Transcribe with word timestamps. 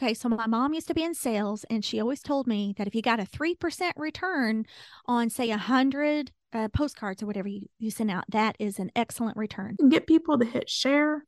Okay, 0.00 0.14
so 0.14 0.28
my 0.28 0.46
mom 0.46 0.74
used 0.74 0.86
to 0.86 0.94
be 0.94 1.02
in 1.02 1.12
sales, 1.12 1.64
and 1.68 1.84
she 1.84 2.00
always 2.00 2.22
told 2.22 2.46
me 2.46 2.72
that 2.78 2.86
if 2.86 2.94
you 2.94 3.02
got 3.02 3.18
a 3.18 3.24
3% 3.24 3.90
return 3.96 4.64
on, 5.06 5.28
say, 5.28 5.46
a 5.46 5.58
100 5.58 6.30
uh, 6.52 6.68
postcards 6.68 7.20
or 7.20 7.26
whatever 7.26 7.48
you, 7.48 7.62
you 7.80 7.90
send 7.90 8.08
out, 8.08 8.22
that 8.28 8.54
is 8.60 8.78
an 8.78 8.92
excellent 8.94 9.36
return. 9.36 9.74
And 9.80 9.90
get 9.90 10.06
people 10.06 10.38
to 10.38 10.44
hit 10.44 10.70
share. 10.70 11.24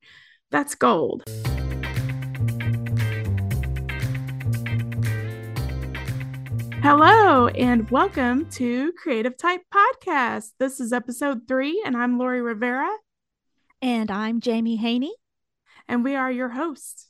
That's 0.52 0.76
gold. 0.76 1.24
Hello, 6.80 7.48
and 7.48 7.90
welcome 7.90 8.48
to 8.50 8.92
Creative 8.92 9.36
Type 9.36 9.62
Podcast. 9.74 10.50
This 10.60 10.78
is 10.78 10.92
episode 10.92 11.48
three, 11.48 11.82
and 11.84 11.96
I'm 11.96 12.20
Lori 12.20 12.40
Rivera. 12.40 12.88
And 13.82 14.12
I'm 14.12 14.40
Jaime 14.40 14.76
Haney. 14.76 15.16
And 15.88 16.04
we 16.04 16.14
are 16.14 16.30
your 16.30 16.50
hosts. 16.50 17.09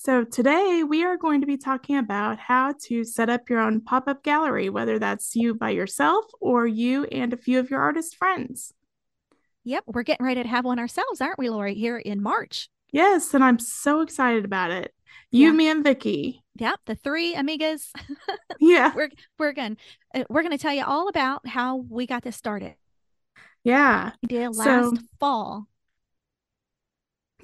So, 0.00 0.22
today 0.22 0.84
we 0.84 1.02
are 1.02 1.16
going 1.16 1.40
to 1.40 1.46
be 1.46 1.56
talking 1.56 1.96
about 1.96 2.38
how 2.38 2.72
to 2.82 3.02
set 3.02 3.28
up 3.28 3.50
your 3.50 3.58
own 3.58 3.80
pop 3.80 4.06
up 4.06 4.22
gallery, 4.22 4.70
whether 4.70 4.96
that's 5.00 5.34
you 5.34 5.56
by 5.56 5.70
yourself 5.70 6.24
or 6.40 6.68
you 6.68 7.06
and 7.06 7.32
a 7.32 7.36
few 7.36 7.58
of 7.58 7.68
your 7.68 7.80
artist 7.80 8.14
friends. 8.14 8.72
Yep, 9.64 9.82
we're 9.88 10.04
getting 10.04 10.24
ready 10.24 10.40
to 10.40 10.48
have 10.48 10.64
one 10.64 10.78
ourselves, 10.78 11.20
aren't 11.20 11.40
we, 11.40 11.50
Lori, 11.50 11.74
here 11.74 11.98
in 11.98 12.22
March? 12.22 12.68
Yes, 12.92 13.34
and 13.34 13.42
I'm 13.42 13.58
so 13.58 14.00
excited 14.00 14.44
about 14.44 14.70
it. 14.70 14.94
You, 15.32 15.48
yeah. 15.48 15.52
me, 15.52 15.68
and 15.68 15.82
Vicky. 15.82 16.44
Yep, 16.54 16.78
the 16.86 16.94
three 16.94 17.34
amigas. 17.34 17.90
yeah, 18.60 18.92
we're 18.94 19.10
we're 19.36 19.52
going 19.52 19.78
uh, 20.14 20.22
we're 20.30 20.42
going 20.42 20.56
to 20.56 20.62
tell 20.62 20.72
you 20.72 20.84
all 20.84 21.08
about 21.08 21.44
how 21.44 21.74
we 21.74 22.06
got 22.06 22.22
this 22.22 22.36
started. 22.36 22.76
Yeah, 23.64 24.12
we 24.22 24.28
did 24.28 24.54
last 24.54 24.64
so, 24.64 25.02
fall. 25.18 25.66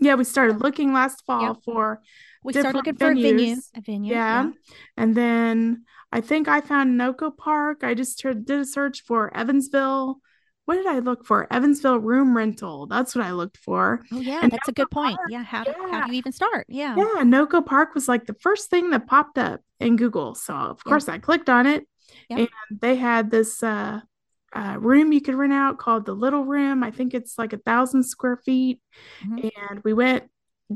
Yeah, 0.01 0.15
we 0.15 0.25
started 0.25 0.61
looking 0.61 0.93
last 0.93 1.25
fall 1.27 1.43
yep. 1.43 1.57
for 1.65 2.01
we 2.43 2.53
started 2.53 2.75
looking 2.75 2.97
for 2.97 3.15
venues. 3.15 3.16
a 3.16 3.23
venue. 3.23 3.57
A 3.77 3.80
venue. 3.80 4.12
Yeah. 4.12 4.45
yeah. 4.45 4.51
And 4.97 5.15
then 5.15 5.84
I 6.12 6.20
think 6.20 6.47
I 6.47 6.61
found 6.61 7.01
Noco 7.01 7.37
Park. 7.37 7.83
I 7.83 7.95
just 7.95 8.22
did 8.22 8.50
a 8.50 8.65
search 8.65 9.03
for 9.03 9.34
Evansville. 9.37 10.20
What 10.67 10.77
did 10.77 10.87
I 10.87 11.00
look 11.00 11.27
for? 11.27 11.47
Evansville 11.53 11.98
room 11.98 12.37
rental. 12.37 12.87
That's 12.87 13.15
what 13.15 13.25
I 13.25 13.33
looked 13.33 13.59
for. 13.59 14.00
Oh 14.12 14.20
yeah, 14.20 14.41
and 14.42 14.50
that's 14.50 14.69
Noco 14.69 14.70
a 14.70 14.72
good 14.72 14.91
point. 14.91 15.19
Yeah, 15.28 15.42
how, 15.42 15.65
yeah. 15.67 15.75
how 15.91 16.06
do 16.06 16.12
you 16.12 16.19
even 16.19 16.33
start? 16.33 16.67
Yeah. 16.69 16.97
Yeah, 16.97 17.22
Noco 17.22 17.65
Park 17.65 17.95
was 17.95 18.09
like 18.09 18.27
the 18.27 18.37
first 18.41 18.70
thing 18.70 18.91
that 18.91 19.06
popped 19.06 19.39
up 19.39 19.61
in 19.81 19.97
Google. 19.97 20.34
So 20.34 20.55
of 20.55 20.83
course 20.84 21.09
I 21.09 21.19
clicked 21.19 21.48
on 21.48 21.67
it. 21.67 21.87
And 22.31 22.48
they 22.70 22.97
had 22.97 23.31
this 23.31 23.62
uh, 23.62 24.00
uh, 24.55 24.77
room 24.78 25.12
you 25.12 25.20
could 25.20 25.34
rent 25.34 25.52
out 25.52 25.78
called 25.78 26.06
the 26.06 26.14
Little 26.14 26.44
Room. 26.44 26.83
I 26.83 26.91
think 26.91 27.14
it's 27.14 27.38
like 27.38 27.52
a 27.52 27.58
thousand 27.58 28.05
square 28.05 28.36
feet. 28.36 28.80
Mm-hmm. 29.24 29.48
And 29.70 29.84
we 29.84 29.92
went 29.92 30.24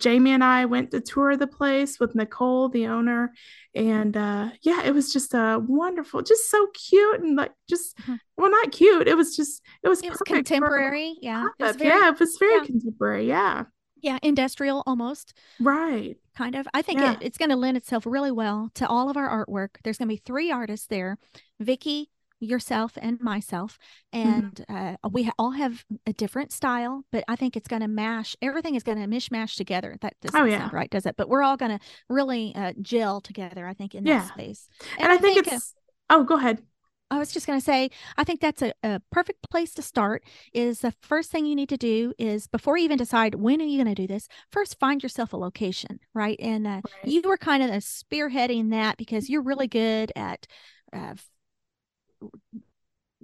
Jaime 0.02 0.32
and 0.32 0.44
I 0.44 0.66
went 0.66 0.90
to 0.90 1.00
tour 1.00 1.36
the 1.36 1.46
place 1.46 1.98
with 1.98 2.14
Nicole, 2.14 2.68
the 2.68 2.86
owner, 2.88 3.32
and 3.74 4.16
uh, 4.16 4.50
yeah, 4.62 4.82
it 4.84 4.92
was 4.92 5.12
just 5.12 5.32
a 5.34 5.62
wonderful, 5.66 6.22
just 6.22 6.50
so 6.50 6.66
cute 6.74 7.20
and 7.20 7.36
like 7.36 7.52
just 7.68 7.96
mm-hmm. 7.98 8.16
well, 8.36 8.50
not 8.50 8.70
cute. 8.70 9.08
It 9.08 9.16
was 9.16 9.34
just 9.34 9.62
it 9.82 9.88
was, 9.88 10.02
it 10.02 10.10
was 10.10 10.18
contemporary. 10.18 11.16
Yeah, 11.20 11.46
it 11.58 11.64
was 11.64 11.76
very, 11.76 11.90
yeah, 11.90 12.10
it 12.10 12.20
was 12.20 12.36
very 12.38 12.56
yeah. 12.56 12.64
contemporary. 12.64 13.28
Yeah, 13.28 13.64
yeah, 14.02 14.18
industrial 14.22 14.82
almost. 14.86 15.36
Right. 15.60 16.16
Kind 16.36 16.54
of. 16.54 16.68
I 16.74 16.82
think 16.82 17.00
yeah. 17.00 17.14
it, 17.14 17.18
it's 17.22 17.38
going 17.38 17.50
to 17.50 17.56
lend 17.56 17.76
itself 17.76 18.06
really 18.06 18.30
well 18.30 18.70
to 18.74 18.86
all 18.86 19.10
of 19.10 19.16
our 19.16 19.44
artwork. 19.44 19.70
There's 19.82 19.98
going 19.98 20.08
to 20.08 20.14
be 20.14 20.22
three 20.24 20.52
artists 20.52 20.86
there: 20.86 21.18
Vicky, 21.58 22.10
yourself 22.40 22.92
and 23.00 23.20
myself 23.20 23.78
mm-hmm. 24.14 24.28
and 24.28 24.54
mm-hmm. 24.68 24.94
uh, 25.02 25.08
we 25.10 25.30
all 25.38 25.52
have 25.52 25.84
a 26.06 26.12
different 26.12 26.52
style 26.52 27.04
but 27.10 27.24
i 27.28 27.36
think 27.36 27.56
it's 27.56 27.68
going 27.68 27.82
to 27.82 27.88
mash 27.88 28.36
everything 28.40 28.74
is 28.74 28.82
going 28.82 28.98
to 28.98 29.06
mishmash 29.06 29.56
together 29.56 29.96
that 30.00 30.14
doesn't 30.22 30.40
oh, 30.40 30.44
yeah. 30.44 30.58
sound 30.58 30.72
right 30.72 30.90
does 30.90 31.06
it 31.06 31.16
but 31.16 31.28
we're 31.28 31.42
all 31.42 31.56
going 31.56 31.76
to 31.76 31.84
really 32.08 32.54
uh, 32.54 32.72
gel 32.80 33.20
together 33.20 33.66
i 33.66 33.74
think 33.74 33.94
in 33.94 34.06
yeah. 34.06 34.20
that 34.20 34.28
space 34.28 34.68
and, 34.92 35.02
and 35.02 35.12
I, 35.12 35.14
I, 35.16 35.18
think, 35.18 35.44
think 35.44 35.54
it's 35.54 35.74
uh, 36.10 36.16
oh 36.16 36.24
go 36.24 36.36
ahead 36.36 36.62
I 37.10 37.18
was 37.18 37.32
just 37.32 37.46
going 37.46 37.58
to 37.58 37.64
say, 37.64 37.90
I 38.16 38.24
think 38.24 38.40
that's 38.40 38.62
a, 38.62 38.72
a 38.82 39.00
perfect 39.10 39.48
place 39.50 39.72
to 39.74 39.82
start. 39.82 40.24
Is 40.52 40.80
the 40.80 40.92
first 41.00 41.30
thing 41.30 41.46
you 41.46 41.56
need 41.56 41.70
to 41.70 41.76
do 41.76 42.12
is 42.18 42.46
before 42.46 42.76
you 42.76 42.84
even 42.84 42.98
decide 42.98 43.34
when 43.36 43.60
are 43.60 43.64
you 43.64 43.82
going 43.82 43.94
to 43.94 44.02
do 44.02 44.06
this, 44.06 44.28
first 44.52 44.78
find 44.78 45.02
yourself 45.02 45.32
a 45.32 45.36
location, 45.36 46.00
right? 46.14 46.38
And 46.40 46.66
uh, 46.66 46.70
right. 46.84 46.84
you 47.04 47.22
were 47.24 47.38
kind 47.38 47.62
of 47.62 47.70
spearheading 47.82 48.70
that 48.70 48.98
because 48.98 49.30
you're 49.30 49.42
really 49.42 49.68
good 49.68 50.12
at 50.16 50.46
uh, 50.92 51.14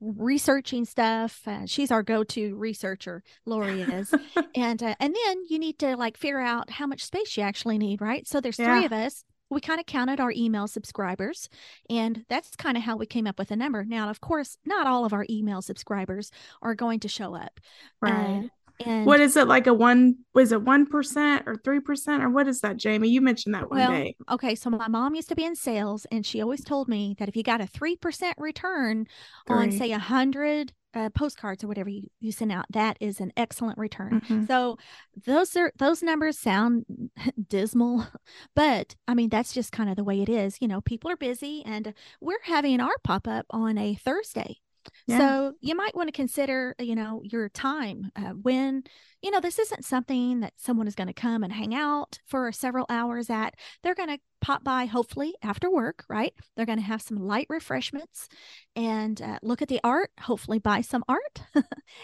researching 0.01 0.85
stuff. 0.85 1.41
Uh, 1.47 1.67
she's 1.67 1.91
our 1.91 2.03
go-to 2.03 2.55
researcher, 2.57 3.23
Lori 3.47 3.83
is, 3.83 4.13
and 4.55 4.83
uh, 4.83 4.95
and 5.01 5.15
then 5.15 5.45
you 5.49 5.59
need 5.59 5.79
to 5.79 5.97
like 5.97 6.17
figure 6.17 6.41
out 6.41 6.71
how 6.71 6.87
much 6.87 7.05
space 7.05 7.37
you 7.37 7.43
actually 7.43 7.79
need, 7.79 8.01
right? 8.01 8.27
So 8.27 8.41
there's 8.41 8.59
yeah. 8.59 8.77
three 8.77 8.87
of 8.87 8.93
us. 8.93 9.25
We 9.51 9.61
kind 9.61 9.79
of 9.79 9.87
counted 9.87 10.21
our 10.21 10.33
email 10.33 10.67
subscribers, 10.67 11.49
and 11.89 12.25
that's 12.29 12.57
kind 12.57 12.77
of 12.77 12.83
how 12.83 12.97
we 12.97 13.07
came 13.07 13.27
up 13.27 13.39
with 13.39 13.51
a 13.51 13.57
number. 13.57 13.85
Now, 13.85 14.11
of 14.11 14.21
course, 14.21 14.57
not 14.65 14.87
all 14.87 15.05
of 15.05 15.13
our 15.13 15.27
email 15.29 15.63
subscribers 15.63 16.31
are 16.63 16.75
going 16.75 17.01
to 17.01 17.09
show 17.09 17.35
up, 17.35 17.61
right? 18.01 18.45
Uh, 18.45 18.49
and 18.85 19.07
what 19.07 19.21
is 19.21 19.37
it 19.37 19.47
like 19.47 19.67
a 19.67 19.75
one? 19.75 20.17
Was 20.35 20.53
it 20.53 20.63
one 20.63 20.87
percent 20.87 21.45
or 21.47 21.57
three 21.57 21.81
percent 21.81 22.23
or 22.23 22.31
what 22.31 22.49
is 22.49 22.61
that, 22.61 22.83
Jaime? 22.83 23.09
You 23.09 23.21
mentioned 23.21 23.55
that 23.55 23.71
one 23.71 23.79
well, 23.79 23.91
day. 23.91 24.17
Okay, 24.31 24.55
so 24.55 24.71
my 24.71 24.89
mom 24.89 25.15
used 25.15 25.29
to 25.29 25.37
be 25.37 25.45
in 25.45 25.55
sales, 25.55 26.07
and 26.11 26.27
she 26.27 26.41
always 26.41 26.65
told 26.65 26.89
me 26.89 27.15
that 27.19 27.29
if 27.29 27.37
you 27.37 27.43
got 27.43 27.61
a 27.61 27.67
three 27.67 27.97
percent 27.97 28.37
return 28.39 29.07
three. 29.47 29.57
on 29.57 29.73
say 29.73 29.93
a 29.93 29.99
hundred 29.99 30.73
uh, 30.95 31.11
postcards 31.11 31.65
or 31.65 31.69
whatever 31.69 31.89
you, 31.89 32.09
you 32.21 32.33
send 32.33 32.53
out, 32.53 32.67
that 32.71 32.97
is 33.01 33.21
an 33.21 33.33
excellent 33.37 33.79
return. 33.79 34.21
Mm-hmm. 34.21 34.47
So 34.47 34.79
those 35.27 35.57
are 35.57 35.73
those 35.79 36.03
numbers 36.03 36.39
sound 36.39 36.85
dismal, 37.49 38.07
but 38.55 38.95
I 39.07 39.15
mean 39.15 39.29
that's 39.29 39.53
just 39.53 39.73
kind 39.73 39.91
of 39.91 39.97
the 39.97 40.05
way 40.05 40.21
it 40.21 40.29
is. 40.29 40.59
You 40.61 40.69
know, 40.69 40.81
people 40.81 41.11
are 41.11 41.17
busy, 41.17 41.63
and 41.65 41.95
we're 42.21 42.43
having 42.43 42.81
our 42.81 42.97
pop 43.05 43.29
up 43.29 43.47
on 43.51 43.79
a 43.79 43.95
Thursday. 43.95 44.59
Yeah. 45.07 45.19
So 45.19 45.53
you 45.61 45.75
might 45.75 45.95
want 45.95 46.09
to 46.09 46.13
consider, 46.13 46.75
you 46.79 46.95
know, 46.95 47.23
your 47.25 47.49
time 47.49 48.11
uh, 48.17 48.31
when, 48.31 48.83
you 49.23 49.31
know, 49.31 49.41
this 49.41 49.59
isn't 49.59 49.85
something 49.85 50.41
that 50.41 50.55
someone 50.57 50.87
is 50.87 50.95
going 50.95 51.09
to 51.09 51.15
come 51.15 51.43
and 51.43 51.53
hang 51.53 51.75
out 51.75 52.19
for 52.27 52.51
several 52.53 52.87
hours 52.89 53.31
at. 53.31 53.55
They're 53.83 53.95
going 53.95 54.11
to 54.11 54.19
pop 54.41 54.65
by, 54.65 54.87
hopefully 54.87 55.35
after 55.43 55.71
work, 55.71 56.05
right? 56.09 56.33
They're 56.57 56.67
going 56.67 56.79
to 56.79 56.85
have 56.85 57.03
some 57.03 57.17
light 57.17 57.47
refreshments 57.49 58.29
and 58.77 59.21
uh, 59.21 59.39
look 59.43 59.63
at 59.63 59.69
the 59.69 59.81
art, 59.85 60.11
hopefully 60.21 60.59
buy 60.59 60.81
some 60.81 61.05
art 61.09 61.43
yeah. 61.55 61.63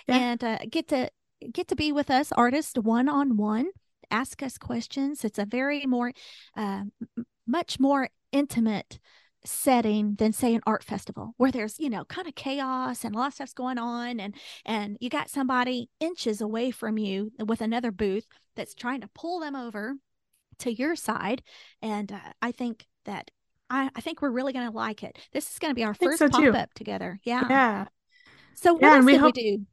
and 0.09 0.45
uh, 0.45 0.59
get 0.71 0.89
to 0.89 1.11
get 1.53 1.69
to 1.69 1.77
be 1.77 1.91
with 1.91 2.11
us 2.11 2.33
artists 2.33 2.75
one 2.79 3.09
on 3.09 3.37
one 3.37 3.67
ask 4.11 4.43
us 4.43 4.59
questions 4.59 5.25
it's 5.25 5.39
a 5.39 5.47
very 5.47 5.87
more 5.87 6.13
uh, 6.57 6.83
much 7.47 7.81
more 7.81 8.11
intimate 8.33 8.99
setting 9.45 10.17
than 10.17 10.33
say 10.33 10.55
an 10.55 10.61
art 10.67 10.85
festival 10.85 11.33
where 11.39 11.51
there's 11.51 11.79
you 11.79 11.89
know 11.89 12.05
kind 12.05 12.29
of 12.29 12.35
chaos 12.35 13.05
and 13.05 13.15
a 13.15 13.19
lot 13.19 13.29
of 13.29 13.35
stuff's 13.35 13.55
going 13.55 13.79
on 13.79 14.21
and 14.21 14.35
and 14.67 14.99
you 15.01 15.09
got 15.09 15.31
somebody 15.31 15.89
inches 15.99 16.41
away 16.41 16.71
from 16.71 16.99
you 16.99 17.33
with 17.47 17.61
another 17.61 17.91
booth 17.91 18.27
that's 18.55 18.75
trying 18.75 19.01
to 19.01 19.09
pull 19.15 19.41
them 19.41 19.57
over 19.57 19.95
to 20.59 20.73
your 20.73 20.95
side 20.95 21.43
and 21.81 22.13
uh, 22.13 22.19
i 22.43 22.53
think 22.53 22.87
that 23.05 23.31
I, 23.71 23.89
I 23.95 24.01
think 24.01 24.21
we're 24.21 24.33
really 24.33 24.53
going 24.53 24.69
to 24.69 24.77
like 24.77 25.05
it. 25.05 25.17
This 25.33 25.49
is 25.53 25.61
going 25.61 25.71
to 25.71 25.77
be 25.77 25.85
our 25.85 25.95
first 25.95 26.19
so 26.19 26.29
pop-up 26.29 26.75
together 26.75 27.21
yeah. 27.23 27.47
Yeah. 27.49 27.85
So 28.55 28.73
what 28.75 28.83
yeah, 28.83 28.97
else 28.97 29.07
we 29.07 29.13
did 29.13 29.21
hope- 29.21 29.37
we 29.37 29.43
do 29.43 29.67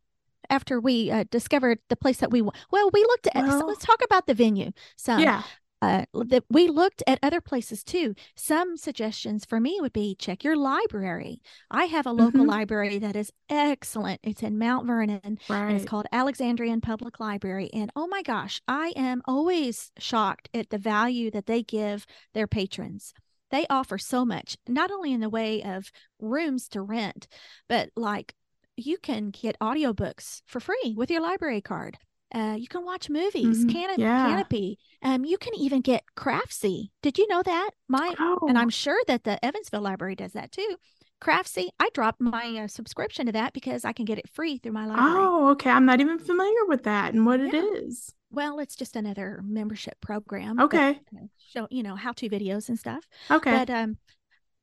after 0.49 0.79
we 0.79 1.11
uh, 1.11 1.25
discovered 1.31 1.79
the 1.89 1.95
place 1.95 2.17
that 2.17 2.31
we 2.31 2.41
well 2.43 2.89
we 2.93 3.01
looked 3.01 3.27
at 3.33 3.43
well, 3.43 3.59
so 3.59 3.65
let's 3.65 3.83
talk 3.83 4.01
about 4.03 4.27
the 4.27 4.35
venue. 4.35 4.71
So 4.95 5.17
yeah 5.17 5.41
uh, 5.81 6.05
that 6.13 6.43
we 6.49 6.67
looked 6.67 7.03
at 7.05 7.19
other 7.21 7.41
places 7.41 7.83
too. 7.83 8.15
Some 8.35 8.77
suggestions 8.77 9.45
for 9.45 9.59
me 9.59 9.77
would 9.79 9.93
be 9.93 10.15
check 10.15 10.43
your 10.43 10.55
library. 10.55 11.41
I 11.69 11.85
have 11.85 12.05
a 12.05 12.11
local 12.11 12.41
mm-hmm. 12.41 12.49
library 12.49 12.97
that 12.99 13.15
is 13.15 13.31
excellent. 13.49 14.19
It's 14.23 14.43
in 14.43 14.57
Mount 14.57 14.87
Vernon. 14.87 15.39
Right. 15.49 15.75
it's 15.75 15.85
called 15.85 16.07
Alexandrian 16.11 16.81
Public 16.81 17.19
Library. 17.19 17.69
And 17.73 17.91
oh 17.95 18.07
my 18.07 18.21
gosh, 18.21 18.61
I 18.67 18.93
am 18.95 19.21
always 19.25 19.91
shocked 19.99 20.49
at 20.53 20.69
the 20.69 20.77
value 20.77 21.29
that 21.31 21.45
they 21.45 21.63
give 21.63 22.05
their 22.33 22.47
patrons. 22.47 23.13
They 23.51 23.65
offer 23.69 23.97
so 23.97 24.25
much, 24.25 24.57
not 24.67 24.91
only 24.91 25.13
in 25.13 25.21
the 25.21 25.29
way 25.29 25.63
of 25.63 25.91
rooms 26.19 26.67
to 26.69 26.81
rent, 26.81 27.27
but 27.69 27.89
like 27.95 28.33
you 28.75 28.97
can 28.97 29.31
get 29.31 29.59
audiobooks 29.59 30.41
for 30.45 30.59
free 30.59 30.93
with 30.95 31.09
your 31.09 31.21
library 31.21 31.61
card. 31.61 31.97
Uh, 32.33 32.55
you 32.57 32.67
can 32.67 32.83
watch 32.83 33.09
movies, 33.09 33.59
mm-hmm. 33.59 33.69
Can- 33.69 33.99
yeah. 33.99 34.43
Kanopy. 34.43 34.75
Um, 35.01 35.23
you 35.23 35.37
can 35.37 35.55
even 35.55 35.81
get 35.81 36.03
Craftsy. 36.17 36.89
Did 37.01 37.17
you 37.17 37.27
know 37.27 37.41
that? 37.43 37.71
My 37.87 38.13
oh. 38.19 38.47
and 38.47 38.57
I'm 38.57 38.69
sure 38.69 38.99
that 39.07 39.23
the 39.23 39.43
Evansville 39.43 39.81
Library 39.81 40.15
does 40.15 40.33
that 40.33 40.51
too. 40.51 40.75
Craftsy, 41.21 41.69
I 41.79 41.89
dropped 41.93 42.21
my 42.21 42.63
uh, 42.63 42.67
subscription 42.67 43.25
to 43.25 43.31
that 43.31 43.53
because 43.53 43.85
I 43.85 43.93
can 43.93 44.05
get 44.05 44.19
it 44.19 44.29
free 44.29 44.57
through 44.57 44.73
my 44.73 44.85
library. 44.85 45.11
Oh, 45.15 45.49
okay. 45.51 45.69
I'm 45.69 45.85
not 45.85 45.99
even 45.99 46.19
familiar 46.19 46.65
with 46.67 46.83
that 46.83 47.13
and 47.13 47.25
what 47.25 47.39
yeah. 47.39 47.47
it 47.47 47.55
is. 47.55 48.13
Well, 48.29 48.59
it's 48.59 48.75
just 48.75 48.95
another 48.95 49.41
membership 49.43 49.99
program. 50.01 50.59
Okay. 50.59 50.99
That, 51.11 51.23
uh, 51.23 51.27
show 51.37 51.67
you 51.71 51.81
know 51.81 51.95
how 51.95 52.11
to 52.13 52.29
videos 52.29 52.69
and 52.69 52.77
stuff. 52.77 53.07
Okay. 53.31 53.51
But 53.51 53.69
um, 53.69 53.97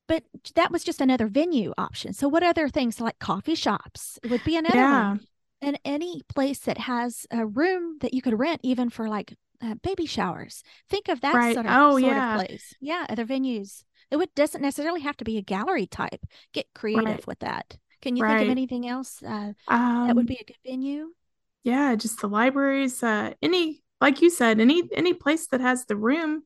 but 0.07 0.23
that 0.55 0.71
was 0.71 0.85
just 0.85 1.01
another 1.01 1.27
venue 1.27 1.73
option. 1.79 2.13
So 2.13 2.29
what 2.29 2.43
other 2.43 2.69
things 2.69 3.01
like 3.01 3.19
coffee 3.19 3.55
shops 3.55 4.19
would 4.29 4.45
be 4.45 4.57
another 4.57 4.77
yeah. 4.77 5.09
one 5.09 5.21
and 5.61 5.79
any 5.85 6.23
place 6.29 6.61
that 6.61 6.79
has 6.79 7.27
a 7.31 7.47
room 7.47 7.99
that 8.01 8.15
you 8.15 8.23
could 8.23 8.39
rent 8.39 8.61
even 8.63 8.91
for 8.91 9.09
like 9.09 9.35
uh, 9.63 9.75
baby 9.83 10.07
showers. 10.07 10.63
Think 10.91 11.09
of 11.09 11.21
that 11.23 11.35
right. 11.35 11.55
sort 11.55 11.67
of, 11.67 11.73
oh, 11.75 11.91
sort 11.99 12.03
yeah. 12.03 12.35
of 12.35 12.47
place. 12.47 12.75
Yeah, 12.81 13.07
other 13.09 13.25
venues. 13.25 13.85
It 14.11 14.17
would 14.17 14.35
doesn't 14.35 14.61
necessarily 14.61 15.01
have 15.01 15.17
to 15.19 15.25
be 15.25 15.39
a 15.39 15.43
gallery 15.43 15.87
type. 15.87 16.25
Get 16.53 16.67
creative 16.75 17.05
Right. 17.05 17.27
with 17.27 17.39
that. 17.41 17.77
Can 18.03 18.17
you 18.17 18.23
Right. 18.23 18.39
think 18.39 18.49
of 18.49 18.51
anything 18.51 18.87
else 18.87 19.23
uh, 19.23 19.53
Um, 19.69 20.07
that 20.07 20.17
would 20.17 20.27
be 20.27 20.39
a 20.41 20.45
good 20.45 20.59
venue? 20.67 21.13
yeah, 21.63 21.95
just 21.97 22.21
the 22.21 22.29
libraries, 22.29 23.03
uh, 23.03 23.33
any, 23.41 23.83
like 24.01 24.21
you 24.21 24.29
said, 24.29 24.61
any 24.61 24.83
any 24.93 25.15
place 25.15 25.47
that 25.47 25.63
has 25.63 25.87
the 25.87 25.97
room 25.97 26.43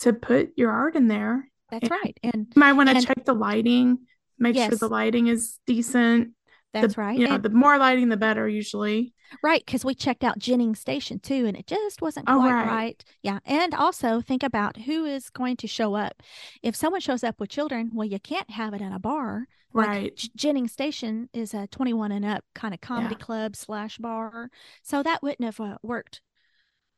to 0.00 0.12
put 0.12 0.50
your 0.56 0.72
art 0.72 0.96
in 0.96 1.06
there. 1.06 1.48
That's 1.70 1.84
And 1.84 1.90
right. 1.90 2.18
And 2.24 2.46
you 2.54 2.60
might 2.60 2.72
want 2.72 2.88
to 2.88 3.00
check 3.00 3.24
the 3.24 3.34
lighting, 3.34 3.98
make 4.38 4.56
sure 4.56 4.70
the 4.70 4.88
lighting 4.88 5.28
is 5.28 5.58
decent. 5.66 6.32
The, 6.80 6.80
that's 6.80 6.98
right. 6.98 7.22
you 7.22 7.26
know, 7.28 7.38
And 7.38 7.42
the 7.42 7.50
more 7.50 7.78
lighting, 7.78 8.08
the 8.08 8.16
better 8.16 8.48
usually. 8.48 9.14
right, 9.42 9.62
because 9.64 9.84
we 9.84 9.94
checked 9.94 10.24
out 10.24 10.38
Jennings 10.38 10.78
Station 10.80 11.18
too, 11.18 11.46
and 11.46 11.56
it 11.56 11.66
just 11.66 12.00
wasn't 12.02 12.28
Oh, 12.28 12.38
quite 12.38 12.60
right. 12.60 12.62
right. 12.62 13.02
Yeah. 13.22 13.40
And 13.44 13.74
also 13.74 14.20
think 14.20 14.42
about 14.42 14.76
who 14.78 15.04
is 15.04 15.30
going 15.30 15.56
to 15.58 15.66
show 15.66 15.94
up. 15.94 16.22
If 16.62 16.76
someone 16.76 17.00
shows 17.00 17.24
up 17.24 17.40
with 17.40 17.50
children, 17.50 17.90
well, 17.92 18.06
you 18.06 18.18
can't 18.20 18.50
have 18.50 18.74
it 18.74 18.80
in 18.80 18.92
a 18.92 18.98
bar. 18.98 19.46
Like 19.74 20.00
Right. 20.00 20.30
Jennings 20.36 20.72
Station 20.72 21.28
is 21.32 21.54
a 21.54 21.66
21 21.68 22.12
and 22.12 22.24
up 22.24 22.44
kind 22.54 22.72
of 22.74 22.80
comedy 22.80 23.14
Yeah. 23.14 23.18
club 23.24 23.56
slash 23.56 23.98
bar. 23.98 24.50
So 24.82 25.02
that 25.02 25.22
wouldn't 25.22 25.44
have 25.44 25.60
uh, 25.60 25.78
worked 25.82 26.20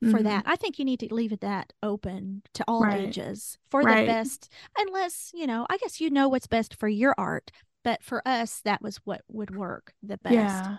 for 0.05 0.23
hmm 0.23 0.23
that. 0.23 0.45
I 0.47 0.57
think 0.57 0.79
you 0.79 0.85
need 0.85 1.01
to 1.01 1.15
leave 1.15 1.33
it 1.33 1.41
that 1.41 1.73
open 1.83 2.43
to 2.55 2.65
all 2.69 2.85
Right. 2.85 3.09
ages 3.09 3.59
for 3.71 3.85
the 3.85 3.97
best, 3.97 4.51
unless, 4.79 5.31
you 5.35 5.47
know, 5.47 5.67
I 5.71 5.77
guess 5.79 6.01
you 6.01 6.11
know 6.11 6.29
what's 6.29 6.47
best 6.47 6.75
for 6.75 6.89
your 6.89 7.15
art. 7.19 7.51
But 7.85 8.03
for 8.03 8.27
us, 8.27 8.61
that 8.65 8.83
was 8.83 8.97
what 9.05 9.23
would 9.29 9.55
work 9.55 9.93
the 10.03 10.19
best. 10.19 10.35
Yeah. 10.35 10.77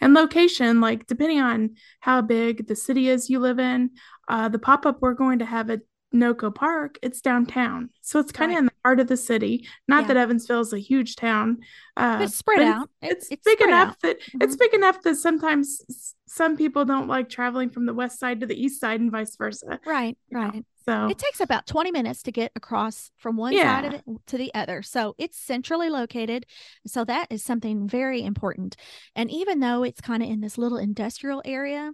And 0.00 0.14
location, 0.14 0.80
like 0.80 1.06
depending 1.06 1.40
on 1.40 1.74
how 2.00 2.22
big 2.22 2.68
the 2.68 2.76
city 2.76 3.08
is 3.08 3.28
you 3.30 3.40
live 3.40 3.58
in, 3.58 3.90
uh, 4.28 4.48
the 4.48 4.58
pop-up 4.58 5.00
we're 5.00 5.14
going 5.14 5.40
to 5.40 5.44
have 5.46 5.70
at 5.70 5.80
Noco 6.14 6.54
Park, 6.54 6.98
it's 7.02 7.20
downtown. 7.22 7.88
So 8.02 8.20
it's 8.20 8.30
kind 8.32 8.50
of 8.52 8.56
Right. 8.56 8.58
in 8.60 8.64
the 8.66 8.72
heart 8.84 9.00
of 9.00 9.08
the 9.08 9.16
city. 9.16 9.66
Not 9.88 10.02
Yeah. 10.02 10.08
that 10.08 10.16
Evansville 10.18 10.60
is 10.60 10.72
a 10.74 10.78
huge 10.78 11.16
town, 11.16 11.60
uh, 11.96 12.18
It's 12.22 12.36
spread 12.36 12.60
out. 12.62 12.90
It's, 13.00 13.24
it's 13.24 13.32
it's 13.32 13.44
big 13.44 13.60
enough 13.66 13.88
out. 13.88 14.00
that 14.02 14.18
it's 14.40 14.54
Mhm. 14.54 14.58
big 14.58 14.74
enough 14.74 15.00
that 15.02 15.16
sometimes 15.16 16.14
some 16.28 16.56
people 16.56 16.84
don't 16.84 17.08
like 17.08 17.28
traveling 17.30 17.70
from 17.70 17.86
the 17.86 17.94
west 17.94 18.20
side 18.20 18.40
to 18.40 18.46
the 18.46 18.54
east 18.62 18.78
side 18.78 19.00
and 19.00 19.10
vice 19.10 19.34
versa. 19.36 19.80
Right, 19.86 20.16
right 20.30 20.54
know? 20.54 20.62
So 20.84 21.08
It 21.08 21.18
takes 21.18 21.40
about 21.40 21.66
20 21.66 21.90
minutes 21.90 22.22
to 22.24 22.32
get 22.32 22.52
across 22.56 23.10
from 23.16 23.36
one 23.36 23.52
side 23.56 23.84
of 23.84 23.94
it 23.94 24.04
to 24.26 24.38
the 24.38 24.52
other. 24.54 24.82
So 24.82 25.14
it's 25.18 25.38
centrally 25.38 25.90
located. 25.90 26.46
So 26.86 27.04
that 27.04 27.28
is 27.30 27.42
something 27.42 27.88
very 27.88 28.22
important. 28.22 28.76
And 29.14 29.30
even 29.30 29.60
though 29.60 29.82
it's 29.82 30.00
kind 30.00 30.22
of 30.22 30.28
in 30.28 30.40
this 30.40 30.58
little 30.58 30.78
industrial 30.78 31.42
area 31.44 31.92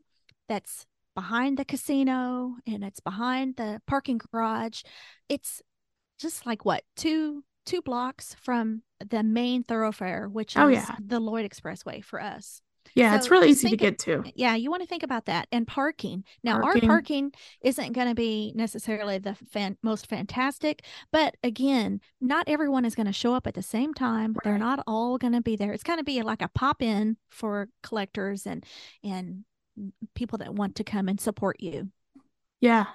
that's 0.48 0.86
behind 1.14 1.58
the 1.58 1.64
casino 1.64 2.54
and 2.66 2.84
it's 2.84 3.00
behind 3.00 3.56
the 3.56 3.80
parking 3.86 4.20
garage, 4.32 4.82
it's 5.28 5.62
just 6.18 6.46
like 6.46 6.64
what, 6.64 6.84
two 6.96 7.44
two 7.68 7.82
blocks 7.82 8.34
from 8.40 8.82
the 9.10 9.22
main 9.22 9.62
thoroughfare, 9.62 10.26
which 10.26 10.56
oh 10.56 10.68
is 10.68 10.76
yeah, 10.76 10.96
the 11.04 11.20
Lloyd 11.20 11.48
Expressway 11.48 12.02
for 12.02 12.20
us. 12.20 12.62
Yeah, 12.94 13.16
it's 13.16 13.30
really 13.30 13.48
easy 13.50 13.68
to 13.68 13.76
get 13.76 13.98
to. 14.00 14.24
yeah, 14.34 14.54
you 14.54 14.70
want 14.70 14.82
to 14.82 14.88
think 14.88 15.02
about 15.02 15.26
that. 15.26 15.46
And 15.52 15.66
parking. 15.66 16.24
Now, 16.42 16.60
our 16.60 16.78
Parking, 16.80 16.88
parking 16.88 17.32
isn't 17.62 17.92
going 17.92 18.08
to 18.08 18.14
be 18.14 18.52
necessarily 18.54 19.18
the 19.18 19.34
fan, 19.50 19.76
most 19.82 20.06
fantastic, 20.08 20.84
but 21.12 21.36
again, 21.42 22.00
not 22.20 22.48
everyone 22.48 22.84
is 22.84 22.94
going 22.94 23.06
to 23.06 23.12
show 23.12 23.34
up 23.34 23.46
at 23.46 23.54
the 23.54 23.62
same 23.62 23.94
time. 23.94 24.36
They're 24.44 24.58
not 24.58 24.82
all 24.86 25.18
going 25.18 25.32
to 25.34 25.40
be 25.42 25.56
there. 25.56 25.72
It's 25.72 25.82
going 25.84 25.98
to 25.98 26.04
be 26.04 26.22
like 26.22 26.42
a 26.42 26.48
pop 26.48 26.82
in 26.82 27.16
for 27.30 27.68
collectors 27.82 28.46
and 28.46 28.64
and 29.04 29.44
people 30.14 30.38
that 30.38 30.54
want 30.54 30.76
to 30.76 30.84
come 30.84 31.08
and 31.08 31.20
support 31.20 31.56
you. 31.60 31.90
Yeah. 32.60 32.86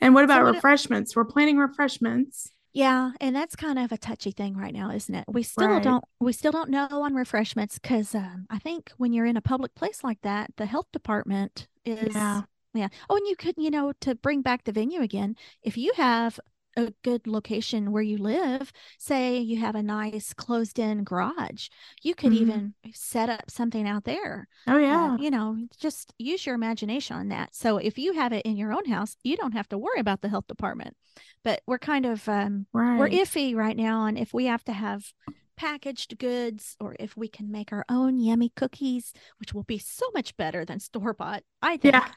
And 0.00 0.14
what 0.14 0.24
So 0.24 0.24
about 0.24 0.44
what? 0.44 0.54
refreshments? 0.54 1.14
We're 1.16 1.24
planning 1.24 1.58
refreshments. 1.58 2.50
Yeah, 2.72 3.12
and 3.20 3.34
that's 3.34 3.56
kind 3.56 3.78
of 3.78 3.92
a 3.92 3.98
touchy 3.98 4.30
thing 4.30 4.56
right 4.56 4.74
now, 4.74 4.90
isn't 4.90 5.14
it? 5.14 5.24
We 5.26 5.42
still 5.42 5.68
Right. 5.68 5.82
don't 5.82 6.04
we 6.20 6.32
still 6.32 6.52
don't 6.52 6.70
know 6.70 6.88
on 6.90 7.14
refreshments 7.14 7.78
because 7.78 8.14
um, 8.14 8.46
I 8.50 8.58
think 8.58 8.92
when 8.98 9.12
you're 9.12 9.26
in 9.26 9.36
a 9.36 9.42
public 9.42 9.74
place 9.74 10.04
like 10.04 10.20
that, 10.22 10.52
the 10.56 10.66
health 10.66 10.86
department 10.92 11.66
is 11.84 12.14
Yeah. 12.14 12.42
yeah. 12.74 12.88
Oh, 13.08 13.16
and 13.16 13.26
you 13.26 13.36
could 13.36 13.54
you 13.58 13.70
know 13.70 13.92
to 14.00 14.14
bring 14.14 14.42
back 14.42 14.64
the 14.64 14.72
venue 14.72 15.00
again, 15.00 15.36
if 15.62 15.76
you 15.76 15.92
have 15.96 16.38
a 16.78 16.92
good 17.02 17.26
location 17.26 17.92
where 17.92 18.02
you 18.02 18.18
live, 18.18 18.72
say 18.98 19.38
you 19.38 19.58
have 19.60 19.74
a 19.74 19.82
nice 19.82 20.32
closed-in 20.34 21.04
garage, 21.04 21.68
you 22.02 22.14
could 22.14 22.32
hmm 22.32 22.32
even 22.32 22.74
set 22.94 23.28
up 23.28 23.50
something 23.50 23.86
out 23.88 24.04
there. 24.04 24.48
Oh 24.66 24.78
Uh, 24.88 25.10
yeah. 25.10 25.16
you 25.16 25.30
know, 25.30 25.58
just 25.78 26.14
use 26.18 26.46
your 26.46 26.54
imagination 26.54 27.16
on 27.16 27.28
that. 27.28 27.54
So 27.54 27.78
if 27.78 27.98
you 27.98 28.14
have 28.14 28.32
it 28.32 28.46
in 28.46 28.56
your 28.56 28.72
own 28.72 28.86
house, 28.86 29.16
you 29.22 29.36
don't 29.36 29.52
have 29.52 29.68
to 29.70 29.78
worry 29.78 30.00
about 30.00 30.22
the 30.22 30.28
health 30.30 30.46
department. 30.46 30.96
But 31.44 31.62
we're 31.66 31.78
kind 31.78 32.06
of 32.06 32.28
um, 32.28 32.66
we're 32.96 33.08
iffy 33.10 33.54
right 33.54 33.76
now 33.76 34.00
on 34.00 34.16
if 34.16 34.32
we 34.32 34.46
have 34.46 34.64
to 34.64 34.72
have 34.72 35.12
packaged 35.56 36.18
goods 36.18 36.76
or 36.80 36.96
if 37.00 37.16
we 37.16 37.28
can 37.28 37.50
make 37.50 37.72
our 37.72 37.84
own 37.88 38.18
yummy 38.20 38.50
cookies, 38.56 39.12
which 39.38 39.52
will 39.52 39.64
be 39.64 39.78
so 39.78 40.06
much 40.14 40.36
better 40.36 40.64
than 40.64 40.80
store 40.80 41.12
bought, 41.14 41.42
I 41.62 41.76
Yeah. 41.82 42.04
think. 42.04 42.12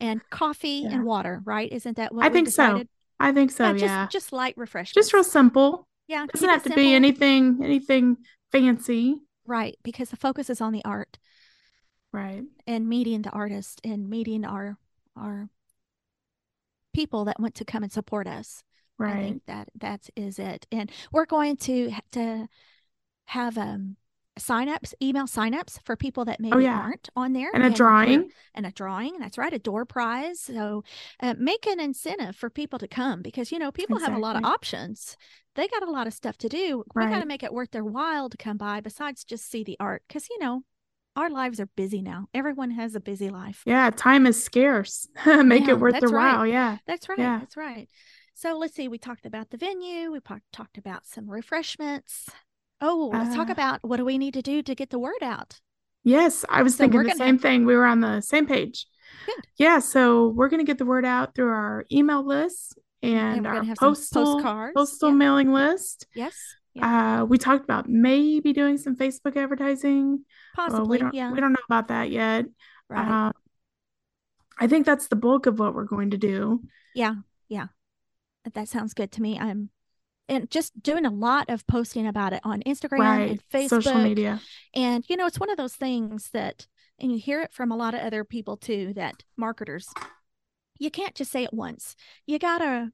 And 0.00 0.22
coffee 0.30 0.88
Yeah. 0.90 0.96
and 0.96 1.04
water, 1.04 1.42
right? 1.44 1.72
Isn't 1.72 1.96
that 1.96 2.14
I 2.20 2.28
what 2.28 2.32
we 2.32 2.42
think 2.42 2.48
so. 2.48 2.82
I 3.20 3.32
think 3.32 3.50
so, 3.50 3.64
Yeah, 3.66 3.72
just 3.72 3.82
yeah. 3.84 4.06
just 4.10 4.32
light 4.32 4.54
refreshment. 4.56 4.94
Just 5.02 5.12
real 5.12 5.24
simple. 5.24 5.86
Yeah, 6.08 6.26
Doesn't 6.32 6.48
have 6.48 6.64
to 6.64 6.74
be 6.74 6.92
anything 6.94 7.60
anything 7.62 8.16
fancy. 8.50 9.16
Right, 9.46 9.76
because 9.82 10.10
the 10.10 10.16
focus 10.16 10.50
is 10.50 10.60
on 10.60 10.72
the 10.72 10.84
art 10.84 11.18
Right. 12.12 12.42
and 12.66 12.88
meeting 12.88 13.22
the 13.22 13.30
artist 13.30 13.80
and 13.84 14.08
meeting 14.10 14.44
our 14.44 14.76
our 15.16 15.48
people 16.92 17.24
that 17.24 17.40
want 17.40 17.54
to 17.56 17.64
come 17.64 17.82
and 17.82 17.92
support 17.92 18.26
us. 18.26 18.62
Right. 18.98 19.16
I 19.16 19.20
think 19.22 19.42
that 19.46 19.68
that 19.80 20.08
is 20.16 20.38
it. 20.38 20.66
And 20.70 20.90
we're 21.10 21.26
going 21.26 21.56
to 21.58 21.92
to 22.12 22.48
have 23.26 23.56
um 23.56 23.96
signups, 24.38 24.94
email 25.02 25.24
signups 25.26 25.78
for 25.84 25.94
people 25.96 26.24
that 26.24 26.38
Oh 26.52 26.56
maybe 26.56 26.64
yeah. 26.64 26.78
aren't 26.80 27.08
on 27.14 27.32
there 27.32 27.50
And 27.54 27.64
a 27.64 27.70
drawing. 27.70 28.30
and 28.54 28.64
a 28.66 28.70
drawing. 28.72 29.18
That's 29.18 29.36
right, 29.38 29.52
a 29.52 29.58
door 29.58 29.84
prize. 29.84 30.40
So 30.40 30.84
uh, 31.20 31.34
make 31.38 31.66
an 31.66 31.80
incentive 31.80 32.34
for 32.36 32.48
people 32.50 32.78
to 32.78 32.88
come 32.88 33.22
because 33.22 33.52
you 33.52 33.58
know 33.58 33.70
people 33.72 33.98
have 33.98 34.14
a 34.14 34.18
lot 34.18 34.36
of 34.36 34.44
options. 34.44 35.16
They 35.54 35.68
got 35.68 35.82
a 35.86 35.90
lot 35.90 36.06
of 36.06 36.14
stuff 36.14 36.38
to 36.38 36.48
do. 36.48 36.84
We 36.94 37.06
got 37.06 37.20
to 37.20 37.26
make 37.26 37.42
it 37.42 37.52
worth 37.52 37.72
their 37.72 37.84
while 37.84 38.30
to 38.30 38.36
come 38.36 38.56
by 38.56 38.80
besides 38.80 39.22
just 39.24 39.50
see 39.50 39.64
the 39.64 39.76
art 39.78 40.02
because 40.08 40.28
you 40.30 40.38
know 40.38 40.62
our 41.14 41.28
lives 41.28 41.60
are 41.60 41.68
busy 41.76 42.00
now. 42.00 42.26
Everyone 42.32 42.70
has 42.70 42.94
a 42.94 43.00
busy 43.00 43.28
life. 43.28 43.62
Yeah, 43.66 43.90
time 43.90 44.26
is 44.26 44.42
scarce. 44.42 45.08
Make 45.26 45.66
Yeah, 45.66 45.72
it 45.72 45.80
worth 45.80 46.00
their 46.00 46.08
right. 46.08 46.36
while. 46.36 46.46
Yeah. 46.46 46.78
That's 46.86 47.06
right. 47.06 47.18
Yeah. 47.18 47.38
That's 47.40 47.56
right. 47.56 47.86
So 48.34 48.56
let's 48.56 48.74
see. 48.74 48.88
We 48.88 48.96
talked 48.96 49.26
about 49.26 49.50
the 49.50 49.58
venue. 49.58 50.10
We 50.10 50.20
talked 50.52 50.78
about 50.78 51.06
some 51.06 51.30
refreshments. 51.30 52.30
Oh, 52.82 53.10
let's 53.12 53.34
talk 53.34 53.48
Uh, 53.48 53.52
about 53.52 53.80
what 53.82 53.96
do 53.96 54.04
we 54.04 54.18
need 54.18 54.34
to 54.34 54.42
do 54.42 54.62
to 54.62 54.74
get 54.74 54.90
the 54.90 54.98
word 54.98 55.22
out. 55.22 55.60
yes, 56.04 56.44
I 56.48 56.62
was 56.62 56.74
So 56.74 56.78
thinking 56.84 57.04
the 57.04 57.10
same 57.14 57.36
have 57.36 57.42
thing. 57.42 57.64
We 57.64 57.74
were 57.76 57.86
on 57.86 58.00
the 58.00 58.20
same 58.20 58.46
page. 58.46 58.86
good, 59.26 59.36
Yeah, 59.56 59.78
so 59.78 60.28
we're 60.28 60.48
going 60.48 60.60
to 60.60 60.66
get 60.66 60.78
the 60.78 60.84
word 60.84 61.04
out 61.04 61.34
through 61.34 61.50
our 61.50 61.84
email 61.92 62.24
list 62.26 62.78
and 63.02 63.38
and 63.38 63.46
our 63.46 63.64
postal 63.76 64.34
postcards. 64.34 64.72
postal 64.74 65.10
Yeah. 65.10 65.14
mailing 65.16 65.52
list. 65.52 66.06
Yes. 66.14 66.34
Yeah. 66.74 67.20
Uh, 67.22 67.24
we 67.26 67.38
talked 67.38 67.64
about 67.64 67.88
maybe 67.88 68.52
doing 68.52 68.78
some 68.78 68.96
Facebook 68.96 69.36
advertising. 69.36 70.24
Well, 70.56 70.66
we 70.66 70.70
Possibly. 70.72 70.98
don't 70.98 71.14
Yeah. 71.14 71.30
we 71.32 71.40
don't 71.40 71.52
know 71.52 71.58
about 71.68 71.88
that 71.88 72.10
yet. 72.10 72.46
Right. 72.88 73.26
Um, 73.26 73.32
I 74.58 74.66
think 74.66 74.86
that's 74.86 75.08
the 75.08 75.16
bulk 75.16 75.46
of 75.46 75.58
what 75.58 75.74
we're 75.74 75.84
going 75.84 76.10
to 76.10 76.18
do. 76.18 76.62
Yeah. 76.94 77.14
Yeah. 77.48 77.68
That 78.54 78.68
sounds 78.68 78.94
good 78.94 79.12
to 79.12 79.22
me. 79.22 79.38
I'm 79.38 79.70
and 80.28 80.50
just 80.50 80.80
doing 80.82 81.04
a 81.04 81.10
lot 81.10 81.50
of 81.50 81.66
posting 81.66 82.06
about 82.06 82.32
it 82.32 82.40
on 82.44 82.62
Instagram 82.62 82.98
Right. 83.00 83.40
and 83.52 83.68
Social 83.68 83.92
Facebook. 83.92 84.02
media. 84.04 84.40
And 84.74 85.04
you 85.08 85.16
know, 85.16 85.26
it's 85.26 85.40
one 85.40 85.50
of 85.50 85.56
those 85.56 85.74
things 85.74 86.30
that 86.32 86.66
and 86.98 87.10
you 87.10 87.18
hear 87.18 87.40
it 87.40 87.52
from 87.52 87.72
a 87.72 87.76
lot 87.76 87.94
of 87.94 88.00
other 88.00 88.24
people 88.24 88.56
too 88.56 88.92
that 88.94 89.24
marketers 89.36 89.88
you 90.78 90.90
can't 90.90 91.14
just 91.14 91.30
say 91.30 91.44
it 91.44 91.52
once. 91.52 91.94
You 92.26 92.38
got 92.40 92.58
to 92.58 92.90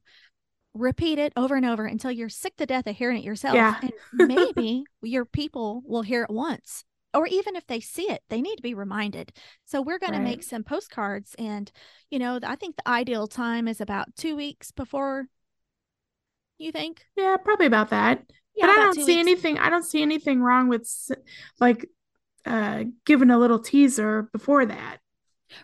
repeat 0.75 1.17
it 1.17 1.33
over 1.35 1.55
and 1.55 1.65
over 1.65 1.85
until 1.85 2.11
you're 2.11 2.29
sick 2.29 2.55
to 2.57 2.65
death 2.67 2.85
of 2.85 2.95
hearing 2.95 3.17
it 3.17 3.23
yourself. 3.23 3.55
Yeah. 3.55 3.79
And 3.81 3.91
maybe 4.27 4.83
your 5.01 5.25
people 5.25 5.81
will 5.85 6.03
hear 6.03 6.23
it 6.23 6.29
once. 6.29 6.83
Or 7.15 7.25
even 7.25 7.55
if 7.55 7.65
they 7.65 7.79
see 7.79 8.03
it, 8.11 8.21
they 8.29 8.41
need 8.41 8.57
to 8.57 8.61
be 8.61 8.75
reminded. 8.75 9.31
So 9.65 9.81
we're 9.81 9.97
going 9.97 10.11
Right. 10.11 10.19
to 10.19 10.23
make 10.23 10.43
some 10.43 10.63
postcards. 10.63 11.33
And, 11.39 11.71
you 12.11 12.19
know, 12.19 12.39
I 12.43 12.55
think 12.55 12.75
the 12.75 12.87
ideal 12.87 13.25
time 13.27 13.67
is 13.67 13.81
about 13.81 14.15
two 14.15 14.35
weeks 14.35 14.71
before 14.71 15.25
you 16.59 16.71
think. 16.71 17.03
Yeah, 17.15 17.37
probably 17.37 17.65
about 17.65 17.89
that. 17.89 18.23
Yeah, 18.55 18.67
but 18.67 18.71
I 18.71 18.75
don't 18.75 18.95
see 18.95 19.05
weeks. 19.05 19.19
anything. 19.19 19.57
I 19.57 19.69
don't 19.69 19.83
see 19.83 20.01
anything 20.01 20.41
wrong 20.41 20.67
with 20.67 20.87
like 21.59 21.89
uh 22.45 22.83
giving 23.05 23.29
a 23.29 23.37
little 23.37 23.59
teaser 23.59 24.29
before 24.31 24.65
that. 24.65 24.97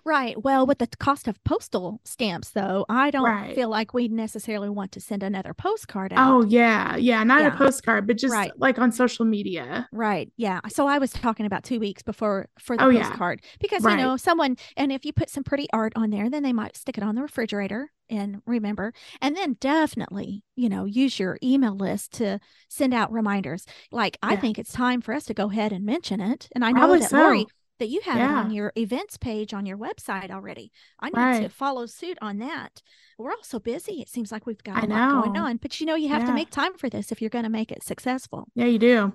Right. 0.04 0.42
Well, 0.44 0.66
with 0.66 0.80
the 0.80 0.88
cost 1.00 1.28
of 1.28 1.44
postal 1.44 2.02
stamps, 2.04 2.52
though, 2.52 2.86
I 2.90 3.12
don't 3.12 3.26
right. 3.26 3.56
feel 3.56 3.70
like 3.70 3.94
we 3.94 4.08
necessarily 4.08 4.70
want 4.70 4.92
to 4.94 5.02
send 5.02 5.24
another 5.24 5.54
postcard 5.54 6.14
oh, 6.14 6.18
out. 6.18 6.32
Oh, 6.32 6.46
yeah. 6.48 6.96
Yeah. 6.96 7.24
Not 7.24 7.42
yeah. 7.42 7.54
a 7.54 7.58
postcard, 7.58 8.08
but 8.08 8.18
just 8.18 8.34
right. 8.34 8.52
like 8.58 8.80
on 8.80 8.92
social 8.92 9.26
media. 9.26 9.88
Right. 9.92 10.32
Yeah. 10.38 10.62
So 10.70 10.88
I 10.88 10.98
was 10.98 11.12
talking 11.12 11.46
about 11.46 11.64
two 11.64 11.80
weeks 11.80 12.02
before 12.02 12.48
for 12.60 12.78
the 12.78 12.86
oh, 12.86 12.92
postcard 12.92 13.42
yeah. 13.44 13.50
because, 13.60 13.84
right. 13.84 13.98
you 13.98 14.06
know, 14.06 14.18
someone, 14.18 14.58
and 14.78 14.92
if 14.92 15.06
you 15.06 15.14
put 15.14 15.30
some 15.30 15.44
pretty 15.44 15.68
art 15.74 15.94
on 15.96 16.10
there, 16.10 16.30
then 16.30 16.44
they 16.44 16.54
might 16.54 16.76
stick 16.76 16.98
it 16.98 17.04
on 17.04 17.16
the 17.16 17.22
refrigerator 17.22 17.92
and 18.10 18.42
remember. 18.46 18.94
And 19.22 19.36
then 19.36 19.58
definitely, 19.60 20.44
you 20.56 20.70
know, 20.70 20.86
use 20.86 21.20
your 21.20 21.38
email 21.42 21.76
list 21.76 22.14
to 22.14 22.40
send 22.70 22.94
out 22.94 23.12
reminders. 23.12 23.66
Like, 23.92 24.18
I 24.22 24.36
think 24.36 24.60
it's 24.60 24.72
time 24.72 25.02
for 25.02 25.14
us 25.14 25.26
to 25.26 25.34
go 25.34 25.50
ahead 25.50 25.72
and 25.72 25.86
mention 25.86 26.22
it. 26.22 26.48
And 26.54 26.64
I 26.64 26.72
know 26.72 26.82
Probably 26.82 27.00
that 27.00 27.10
so. 27.10 27.18
Lori 27.18 27.48
that 27.80 27.90
you 27.90 28.02
have 28.02 28.18
yeah. 28.18 28.40
on 28.40 28.52
your 28.52 28.72
events 28.78 29.18
page 29.18 29.54
on 29.54 29.66
your 29.66 29.78
website 29.78 30.32
already. 30.32 30.72
I 31.00 31.08
need 31.08 31.18
right. 31.18 31.44
to 31.44 31.50
follow 31.50 31.86
suit 31.86 32.18
on 32.22 32.40
that. 32.40 32.82
We're 33.18 33.32
all 33.32 33.44
so 33.44 33.60
busy. 33.60 34.02
It 34.02 34.10
seems 34.10 34.32
like 34.32 34.46
we've 34.46 34.64
got 34.64 34.84
a 34.84 34.88
lot 34.88 35.24
going 35.24 35.38
on, 35.38 35.58
but 35.58 35.80
you 35.80 35.86
know, 35.86 35.96
you 35.96 36.10
have 36.10 36.22
yeah. 36.22 36.28
to 36.28 36.34
make 36.34 36.50
time 36.50 36.78
for 36.78 36.90
this 36.90 37.12
if 37.12 37.22
you're 37.22 37.30
going 37.30 37.44
to 37.44 37.50
make 37.50 37.72
it 37.72 37.84
successful. 37.84 38.48
Yeah, 38.56 38.66
you 38.66 38.80
do. 38.80 39.14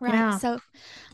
Right. 0.00 0.14
Yeah. 0.14 0.38
So 0.38 0.58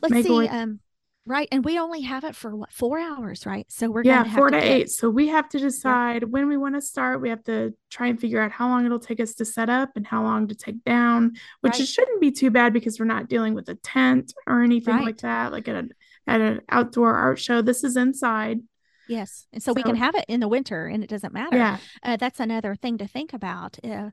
let's 0.02 0.12
make 0.12 0.26
see. 0.26 0.48
Um, 0.48 0.80
right. 1.26 1.48
And 1.50 1.64
we 1.64 1.78
only 1.78 2.02
have 2.02 2.24
it 2.24 2.36
for 2.36 2.54
what, 2.54 2.72
four 2.72 2.98
hours, 2.98 3.46
right? 3.46 3.66
So 3.68 3.90
we're 3.90 4.02
yeah, 4.04 4.24
four 4.34 4.50
to, 4.50 4.58
to 4.58 4.62
eight. 4.62 4.90
So 4.90 5.10
we 5.10 5.28
have 5.28 5.48
to 5.50 5.58
decide 5.58 6.24
when 6.24 6.48
we 6.48 6.56
want 6.56 6.74
to 6.76 6.80
start. 6.80 7.20
We 7.20 7.30
have 7.30 7.42
to 7.44 7.74
try 7.90 8.08
and 8.08 8.20
figure 8.20 8.40
out 8.40 8.52
how 8.52 8.68
long 8.68 8.86
it'll 8.86 8.98
take 8.98 9.20
us 9.20 9.34
to 9.34 9.44
set 9.44 9.68
up 9.68 9.90
and 9.96 10.06
how 10.06 10.22
long 10.22 10.48
to 10.48 10.54
take 10.54 10.84
down, 10.84 11.32
which 11.60 11.74
right. 11.74 11.80
it 11.80 11.86
shouldn't 11.86 12.20
be 12.20 12.30
too 12.30 12.50
bad 12.50 12.72
because 12.72 12.98
we're 12.98 13.06
not 13.06 13.28
dealing 13.28 13.54
with 13.54 13.68
a 13.68 13.74
tent 13.76 14.32
or 14.46 14.62
anything 14.62 14.94
right. 14.94 15.04
like 15.04 15.18
that, 15.18 15.52
like 15.52 15.68
a 15.68 15.88
at 16.26 16.40
an 16.40 16.60
outdoor 16.68 17.14
art 17.14 17.38
show. 17.38 17.62
This 17.62 17.84
is 17.84 17.96
inside. 17.96 18.60
Yes. 19.08 19.46
And 19.52 19.62
so, 19.62 19.70
so 19.70 19.74
we 19.74 19.82
can 19.82 19.96
have 19.96 20.14
it 20.14 20.24
in 20.28 20.40
the 20.40 20.48
winter 20.48 20.86
and 20.86 21.04
it 21.04 21.10
doesn't 21.10 21.32
matter. 21.32 21.56
Yeah. 21.56 21.78
Uh, 22.02 22.16
that's 22.16 22.40
another 22.40 22.74
thing 22.74 22.98
to 22.98 23.06
think 23.06 23.32
about. 23.32 23.78
Uh, 23.84 24.10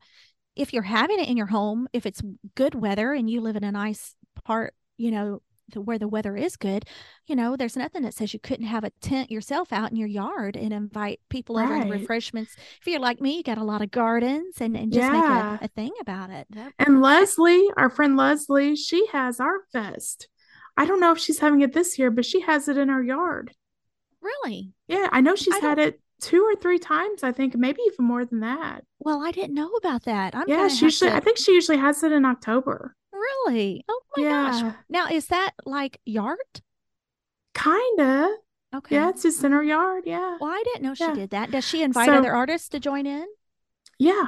if 0.56 0.74
you're 0.74 0.84
having 0.84 1.20
it 1.20 1.28
in 1.28 1.38
your 1.38 1.48
home, 1.48 1.88
if 1.94 2.06
it's 2.06 2.22
good 2.56 2.76
weather 2.76 3.14
and 3.14 3.30
you 3.30 3.42
live 3.42 3.56
in 3.56 3.64
a 3.64 3.72
nice 3.72 4.16
part, 4.46 4.74
you 4.98 5.12
know, 5.12 5.42
where 5.76 5.98
the 5.98 6.08
weather 6.08 6.36
is 6.36 6.56
good, 6.56 6.86
you 7.26 7.36
know, 7.36 7.56
there's 7.56 7.76
nothing 7.76 8.04
that 8.04 8.14
says 8.14 8.34
you 8.34 8.40
couldn't 8.40 8.68
have 8.68 8.84
a 8.84 8.92
tent 9.02 9.32
yourself 9.32 9.74
out 9.74 9.90
in 9.90 9.98
your 9.98 10.08
yard 10.08 10.56
and 10.56 10.72
invite 10.72 11.20
people 11.30 11.56
right. 11.56 11.66
over 11.66 11.74
and 11.74 11.92
refreshments. 11.92 12.56
If 12.80 12.88
you're 12.88 13.00
like 13.00 13.22
me, 13.22 13.38
you 13.38 13.44
got 13.44 13.58
a 13.58 13.64
lot 13.64 13.82
of 13.82 13.90
gardens 13.90 14.62
and, 14.62 14.78
and 14.78 14.92
just 14.94 15.12
yeah. 15.12 15.12
make 15.54 15.62
a, 15.62 15.66
a, 15.66 15.68
thing 15.70 15.92
about 16.00 16.30
it. 16.30 16.48
and 16.78 17.02
Leslie, 17.02 17.68
our 17.78 17.90
friend 17.90 18.16
Leslie, 18.16 18.76
she 18.76 19.08
has 19.08 19.40
Art 19.40 19.62
Fest. 19.72 20.28
I 20.76 20.86
don't 20.86 21.00
know 21.00 21.12
if 21.12 21.20
she's 21.20 21.40
having 21.40 21.62
it 21.62 21.74
this 21.74 22.00
year, 22.00 22.10
but 22.12 22.26
she 22.26 22.42
has 22.42 22.68
it 22.68 22.78
in 22.78 22.90
her 22.90 23.04
yard. 23.04 23.54
Really? 24.22 24.74
Yeah, 24.88 25.10
I 25.12 25.22
know 25.22 25.36
she's 25.36 25.54
I 25.56 25.60
had 25.60 25.80
it 25.80 26.00
two 26.22 26.44
or 26.44 26.56
three 26.56 26.80
times. 26.80 27.24
I 27.24 27.32
think 27.32 27.56
maybe 27.56 27.82
even 27.86 28.06
more 28.06 28.26
than 28.26 28.40
that. 28.40 28.84
Well, 29.00 29.24
I 29.24 29.32
didn't 29.32 29.54
know 29.54 29.70
about 29.72 30.04
that. 30.06 30.34
I'm 30.36 30.46
yeah, 30.48 30.68
she 30.68 30.86
usually. 30.86 31.12
To... 31.12 31.18
I 31.18 31.20
think 31.20 31.38
she 31.38 31.54
usually 31.54 31.78
has 31.78 32.02
it 32.04 32.12
in 32.12 32.26
October. 32.26 32.96
Really? 33.12 33.84
Oh 33.88 34.02
my 34.18 34.24
yeah. 34.24 34.52
gosh! 34.52 34.76
Now 34.90 35.08
is 35.08 35.28
that 35.28 35.52
like 35.66 36.00
yard? 36.06 36.38
Kinda. 37.54 38.36
Okay. 38.76 38.96
Yeah, 38.96 39.10
it's 39.10 39.22
just 39.22 39.44
in 39.44 39.52
her 39.52 39.64
yard. 39.64 40.04
Yeah. 40.08 40.38
Well, 40.40 40.50
I 40.50 40.64
didn't 40.66 40.82
know 40.82 40.96
she 40.96 41.04
yeah. 41.04 41.14
did 41.14 41.30
that. 41.30 41.52
Does 41.52 41.68
she 41.68 41.84
invite 41.84 42.08
so, 42.08 42.16
other 42.16 42.34
artists 42.34 42.70
to 42.70 42.80
join 42.80 43.06
in? 43.06 43.26
Yeah. 44.00 44.28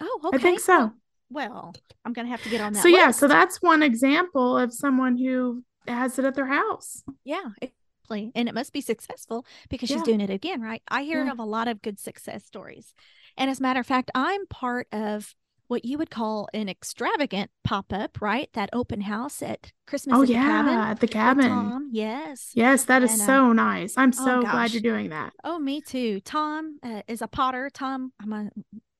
Oh, 0.00 0.20
okay. 0.26 0.36
I 0.36 0.40
think 0.40 0.60
so. 0.60 0.92
Well, 1.30 1.50
well 1.50 1.74
I'm 2.04 2.12
gonna 2.12 2.28
have 2.28 2.42
to 2.42 2.48
get 2.48 2.60
on 2.60 2.74
that. 2.74 2.82
So 2.82 2.88
list. 2.88 2.98
yeah, 2.98 3.10
so 3.10 3.26
that's 3.26 3.60
one 3.60 3.82
example 3.82 4.56
of 4.56 4.72
someone 4.72 5.16
who 5.16 5.64
has 5.88 6.18
it 6.18 6.24
at 6.24 6.34
their 6.34 6.46
house. 6.46 7.02
Yeah. 7.24 7.50
Exactly. 7.60 8.32
And 8.34 8.48
it 8.48 8.54
must 8.54 8.72
be 8.72 8.80
successful 8.80 9.46
because 9.68 9.90
yeah. 9.90 9.96
she's 9.96 10.04
doing 10.04 10.20
it 10.20 10.30
again, 10.30 10.60
right? 10.60 10.82
I 10.88 11.02
hear 11.02 11.24
yeah. 11.24 11.32
of 11.32 11.38
a 11.38 11.44
lot 11.44 11.68
of 11.68 11.82
good 11.82 11.98
success 11.98 12.44
stories. 12.44 12.94
And 13.36 13.50
as 13.50 13.60
a 13.60 13.62
matter 13.62 13.80
of 13.80 13.86
fact, 13.86 14.10
I'm 14.14 14.46
part 14.46 14.88
of 14.92 15.34
what 15.68 15.84
you 15.86 15.96
would 15.96 16.10
call 16.10 16.48
an 16.52 16.68
extravagant 16.68 17.50
pop-up, 17.64 18.20
right? 18.20 18.50
That 18.52 18.68
open 18.74 19.00
house 19.00 19.40
at 19.40 19.72
Christmas 19.86 20.18
oh, 20.18 20.22
at 20.22 20.28
yeah, 20.28 20.42
the 20.42 20.48
cabin. 20.48 20.74
At 20.74 21.00
the 21.00 21.08
cabin. 21.08 21.48
Tom. 21.48 21.88
Yes. 21.92 22.50
Yes, 22.54 22.84
that 22.84 23.02
is 23.02 23.12
and, 23.12 23.20
so 23.22 23.46
uh, 23.46 23.52
nice. 23.54 23.94
I'm 23.96 24.12
so 24.12 24.40
oh, 24.40 24.42
glad 24.42 24.72
you're 24.72 24.82
doing 24.82 25.10
that. 25.10 25.32
Oh, 25.44 25.58
me 25.58 25.80
too. 25.80 26.20
Tom 26.20 26.78
uh, 26.82 27.02
is 27.08 27.22
a 27.22 27.28
potter. 27.28 27.70
Tom, 27.72 28.12
I'm 28.20 28.30
gonna 28.30 28.50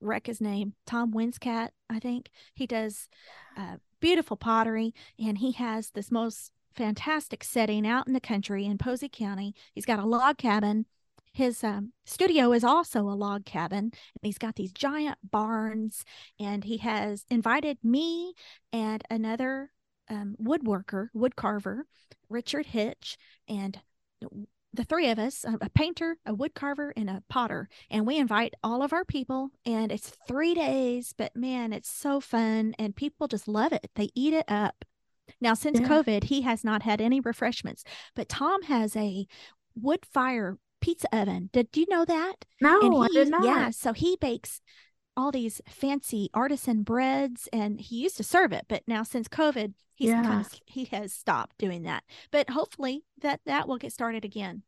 wreck 0.01 0.27
his 0.27 0.41
name. 0.41 0.73
Tom 0.87 1.13
Winscat, 1.13 1.71
I 1.91 1.99
think. 1.99 2.31
He 2.55 2.67
does 2.67 3.09
uh, 3.57 3.77
beautiful 4.01 4.37
pottery 4.37 4.95
and 5.19 5.39
he 5.39 5.53
has 5.53 5.91
this 5.91 6.11
most 6.11 6.53
fantastic 6.75 7.45
setting 7.45 7.87
out 7.87 8.07
in 8.07 8.13
the 8.13 8.21
country 8.21 8.65
in 8.65 8.79
Posey 8.79 9.09
County. 9.09 9.55
He's 9.75 9.87
got 9.87 9.99
a 9.99 10.07
log 10.07 10.39
cabin. 10.39 10.87
His 11.33 11.65
um, 11.65 11.93
studio 12.05 12.53
is 12.53 12.63
also 12.65 13.03
a 13.03 13.17
log 13.17 13.47
cabin, 13.47 13.79
and 13.85 13.93
he's 14.23 14.39
got 14.39 14.57
these 14.57 14.73
giant 14.73 15.19
barns. 15.31 16.05
And 16.39 16.65
he 16.65 16.79
has 16.79 17.25
invited 17.31 17.79
me 17.83 18.35
and 18.73 19.03
another 19.09 19.71
um, 20.11 20.37
woodworker, 20.43 21.09
wood 21.15 21.37
carver, 21.37 21.87
Richard 22.29 22.67
Hitch, 22.67 23.17
and 23.49 23.81
the 24.75 24.85
three 24.85 25.11
of 25.11 25.19
us 25.19 25.45
a 25.45 25.69
painter 25.71 26.17
a 26.25 26.33
wood 26.33 26.55
carver 26.55 26.93
and 26.97 27.11
a 27.11 27.23
potter 27.29 27.69
and 27.91 28.07
we 28.07 28.17
invite 28.17 28.55
all 28.63 28.83
of 28.83 28.93
our 28.93 29.05
people 29.05 29.51
and 29.67 29.93
it's 29.93 30.17
three 30.27 30.55
days 30.55 31.13
but 31.17 31.35
man 31.37 31.73
it's 31.73 31.91
so 31.91 32.21
fun 32.21 32.75
and 32.79 32.97
people 32.97 33.29
just 33.29 33.49
love 33.49 33.73
it 33.73 33.91
they 33.97 34.09
eat 34.15 34.33
it 34.33 34.45
up 34.49 34.85
now, 35.43 35.55
since 35.55 35.81
yeah. 35.81 35.89
COVID, 35.89 36.25
he 36.25 36.43
has 36.43 36.65
not 36.65 36.83
had 36.83 37.01
any 37.01 37.21
refreshments, 37.21 37.85
but 38.15 38.29
Tom 38.29 38.63
has 38.63 38.97
a 38.97 39.27
wood 39.75 40.07
fire 40.07 40.57
pizza 40.81 41.09
oven. 41.13 41.51
Did 41.53 41.69
you 41.75 41.87
know 41.89 42.05
that? 42.05 42.35
No, 42.61 42.81
and 42.81 42.95
he, 42.95 43.01
I 43.01 43.09
did 43.09 43.31
not. 43.31 43.45
Yeah, 43.45 43.71
so 43.71 43.93
he 43.93 44.17
bakes 44.21 44.61
all 45.17 45.31
these 45.31 45.61
fancy 45.69 46.31
artisan 46.33 46.83
breads 46.83 47.49
and 47.53 47.81
he 47.81 47.97
used 47.97 48.17
to 48.17 48.23
serve 48.23 48.51
it 48.51 48.65
but 48.67 48.83
now 48.87 49.03
since 49.03 49.29
covid 49.29 49.75
he's 49.95 50.09
yeah. 50.09 50.23
kind 50.23 50.41
of 50.41 50.51
he 50.65 50.87
has 50.87 51.13
stopped 51.13 51.59
doing 51.59 51.83
that 51.83 52.03
but 52.31 52.49
hopefully 52.49 53.05
that 53.21 53.39
that 53.45 53.69
will 53.69 53.77
get 53.77 53.93
started 53.93 54.25
again 54.25 54.63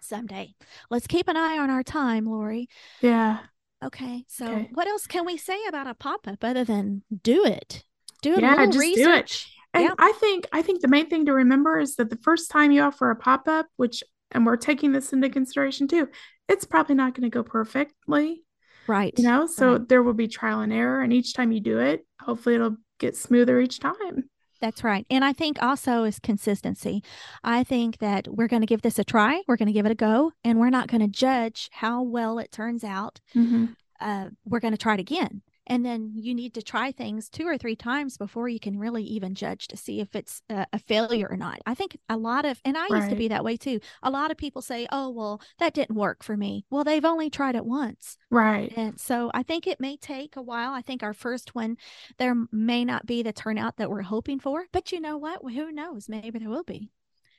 someday 0.00 0.54
let's 0.88 1.06
keep 1.06 1.28
an 1.28 1.36
eye 1.36 1.58
on 1.58 1.68
our 1.68 1.82
time 1.82 2.24
lori 2.24 2.70
yeah 3.02 3.40
okay 3.84 4.24
so 4.28 4.46
okay. 4.46 4.70
what 4.72 4.88
else 4.88 5.06
can 5.06 5.26
we 5.26 5.36
say 5.36 5.58
about 5.68 5.86
a 5.86 5.92
pop-up 5.92 6.42
other 6.42 6.64
than 6.64 7.02
do 7.22 7.44
it 7.44 7.84
do 8.22 8.32
it 8.32 8.38
a 8.38 8.40
yeah, 8.40 8.54
little 8.54 8.80
research 8.80 9.54
and 9.74 9.84
yeah. 9.84 9.94
I 9.98 10.12
think 10.12 10.46
I 10.52 10.62
think 10.62 10.80
the 10.80 10.88
main 10.88 11.08
thing 11.08 11.26
to 11.26 11.32
remember 11.32 11.78
is 11.78 11.96
that 11.96 12.10
the 12.10 12.18
first 12.22 12.50
time 12.50 12.72
you 12.72 12.82
offer 12.82 13.10
a 13.10 13.16
pop-up, 13.16 13.66
which 13.76 14.02
and 14.30 14.46
we're 14.46 14.56
taking 14.56 14.92
this 14.92 15.12
into 15.12 15.30
consideration 15.30 15.88
too, 15.88 16.08
it's 16.48 16.64
probably 16.64 16.94
not 16.94 17.14
going 17.14 17.30
to 17.30 17.34
go 17.34 17.42
perfectly. 17.42 18.42
Right. 18.86 19.14
You 19.16 19.24
know, 19.24 19.46
so 19.46 19.72
right. 19.72 19.88
there 19.88 20.02
will 20.02 20.14
be 20.14 20.28
trial 20.28 20.60
and 20.60 20.72
error 20.72 21.02
and 21.02 21.12
each 21.12 21.34
time 21.34 21.52
you 21.52 21.60
do 21.60 21.78
it, 21.78 22.04
hopefully 22.20 22.56
it'll 22.56 22.76
get 22.98 23.16
smoother 23.16 23.60
each 23.60 23.78
time. 23.78 24.24
That's 24.60 24.84
right. 24.84 25.06
And 25.10 25.24
I 25.24 25.32
think 25.32 25.60
also 25.62 26.04
is 26.04 26.18
consistency. 26.18 27.02
I 27.42 27.64
think 27.64 27.98
that 27.98 28.28
we're 28.28 28.48
going 28.48 28.62
to 28.62 28.66
give 28.66 28.82
this 28.82 28.98
a 28.98 29.04
try. 29.04 29.42
We're 29.48 29.56
going 29.56 29.66
to 29.66 29.72
give 29.72 29.86
it 29.86 29.92
a 29.92 29.96
go 29.96 30.32
and 30.44 30.58
we're 30.58 30.70
not 30.70 30.88
going 30.88 31.00
to 31.00 31.08
judge 31.08 31.68
how 31.72 32.02
well 32.02 32.38
it 32.38 32.52
turns 32.52 32.84
out. 32.84 33.20
Mm-hmm. 33.34 33.66
Uh, 34.00 34.28
we're 34.44 34.60
going 34.60 34.72
to 34.72 34.78
try 34.78 34.94
it 34.94 35.00
again 35.00 35.42
and 35.66 35.84
then 35.84 36.12
you 36.14 36.34
need 36.34 36.54
to 36.54 36.62
try 36.62 36.92
things 36.92 37.28
two 37.28 37.46
or 37.46 37.56
three 37.56 37.76
times 37.76 38.16
before 38.16 38.48
you 38.48 38.58
can 38.58 38.78
really 38.78 39.04
even 39.04 39.34
judge 39.34 39.68
to 39.68 39.76
see 39.76 40.00
if 40.00 40.14
it's 40.14 40.42
a, 40.48 40.66
a 40.72 40.78
failure 40.78 41.28
or 41.30 41.36
not. 41.36 41.60
I 41.66 41.74
think 41.74 41.96
a 42.08 42.16
lot 42.16 42.44
of 42.44 42.60
and 42.64 42.76
i 42.76 42.86
right. 42.88 42.98
used 42.98 43.10
to 43.10 43.16
be 43.16 43.28
that 43.28 43.44
way 43.44 43.56
too. 43.56 43.80
A 44.02 44.10
lot 44.10 44.30
of 44.30 44.36
people 44.36 44.62
say 44.62 44.86
oh 44.90 45.10
well 45.10 45.40
that 45.58 45.74
didn't 45.74 45.96
work 45.96 46.22
for 46.22 46.36
me. 46.36 46.64
Well 46.70 46.84
they've 46.84 47.04
only 47.04 47.30
tried 47.30 47.54
it 47.54 47.64
once. 47.64 48.16
Right. 48.30 48.72
And 48.76 48.98
so 48.98 49.30
i 49.34 49.42
think 49.42 49.66
it 49.66 49.80
may 49.80 49.96
take 49.96 50.36
a 50.36 50.42
while. 50.42 50.72
I 50.72 50.82
think 50.82 51.02
our 51.02 51.14
first 51.14 51.54
one 51.54 51.76
there 52.18 52.34
may 52.50 52.84
not 52.84 53.06
be 53.06 53.22
the 53.22 53.32
turnout 53.32 53.76
that 53.76 53.90
we're 53.90 54.02
hoping 54.02 54.40
for 54.40 54.64
but 54.72 54.92
you 54.92 55.00
know 55.00 55.16
what? 55.18 55.40
Who 55.42 55.72
knows? 55.72 56.08
Maybe 56.08 56.38
there 56.38 56.50
will 56.50 56.64
be. 56.64 56.90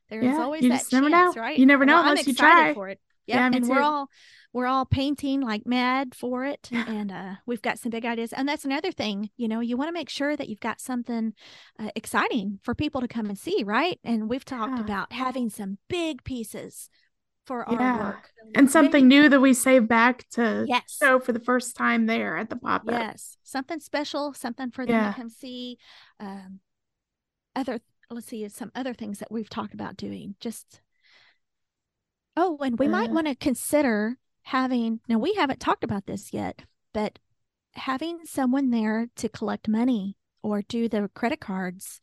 There's 0.09 0.25
yeah, 0.25 0.41
always 0.41 0.61
that 0.63 0.87
chance 0.89 1.35
right? 1.35 1.57
You 1.57 1.65
never 1.65 1.85
know 1.85 1.95
well, 1.95 2.09
unless 2.09 2.27
you 2.27 2.33
try. 2.33 2.73
for 2.73 2.89
it 2.89 2.99
yep. 3.27 3.37
yeah 3.37 3.45
and 3.53 3.63
too. 3.63 3.69
we're 3.69 3.81
all 3.81 4.09
we're 4.53 4.67
all 4.67 4.85
painting 4.85 5.41
like 5.41 5.65
mad 5.65 6.13
for 6.15 6.45
it 6.45 6.69
and 6.71 7.11
uh, 7.11 7.33
we've 7.45 7.61
got 7.61 7.79
some 7.79 7.89
big 7.89 8.05
ideas 8.05 8.33
and 8.33 8.47
that's 8.47 8.65
another 8.65 8.91
thing 8.91 9.29
you 9.35 9.47
know 9.47 9.59
you 9.59 9.75
want 9.75 9.89
to 9.89 9.93
make 9.93 10.09
sure 10.09 10.35
that 10.35 10.49
you've 10.49 10.59
got 10.59 10.79
something 10.79 11.33
uh, 11.79 11.89
exciting 11.95 12.59
for 12.63 12.75
people 12.75 13.01
to 13.01 13.07
come 13.07 13.25
and 13.25 13.37
see 13.37 13.63
right 13.63 13.99
and 14.03 14.29
we've 14.29 14.45
talked 14.45 14.77
yeah. 14.77 14.83
about 14.83 15.11
having 15.11 15.49
some 15.49 15.77
big 15.89 16.23
pieces 16.23 16.89
for 17.45 17.65
yeah. 17.69 17.77
our 17.77 17.99
work 17.99 18.29
and 18.55 18.71
something 18.71 19.07
new 19.07 19.27
that 19.27 19.41
we 19.41 19.53
save 19.53 19.87
back 19.87 20.27
to 20.29 20.65
yes. 20.67 20.97
show 21.01 21.19
for 21.19 21.33
the 21.33 21.39
first 21.39 21.75
time 21.75 22.05
there 22.05 22.37
at 22.37 22.49
the 22.49 22.55
pop-up 22.55 22.93
yes 22.93 23.37
something 23.43 23.79
special 23.79 24.33
something 24.33 24.71
for 24.71 24.85
them 24.85 24.95
yeah. 24.95 25.11
to 25.11 25.17
come 25.17 25.29
see 25.29 25.77
um, 26.19 26.59
other 27.55 27.79
let's 28.09 28.27
see 28.27 28.47
some 28.47 28.71
other 28.75 28.93
things 28.93 29.19
that 29.19 29.31
we've 29.31 29.49
talked 29.49 29.73
about 29.73 29.97
doing 29.97 30.35
just 30.39 30.81
Oh, 32.35 32.57
and 32.61 32.79
we 32.79 32.87
uh, 32.87 32.89
might 32.89 33.11
want 33.11 33.27
to 33.27 33.35
consider 33.35 34.17
having 34.43 34.99
now 35.07 35.17
we 35.17 35.33
haven't 35.33 35.59
talked 35.59 35.83
about 35.83 36.05
this 36.05 36.33
yet, 36.33 36.63
but 36.93 37.19
having 37.73 38.19
someone 38.25 38.71
there 38.71 39.07
to 39.15 39.29
collect 39.29 39.67
money 39.67 40.17
or 40.41 40.61
do 40.61 40.87
the 40.89 41.09
credit 41.13 41.39
cards 41.39 41.99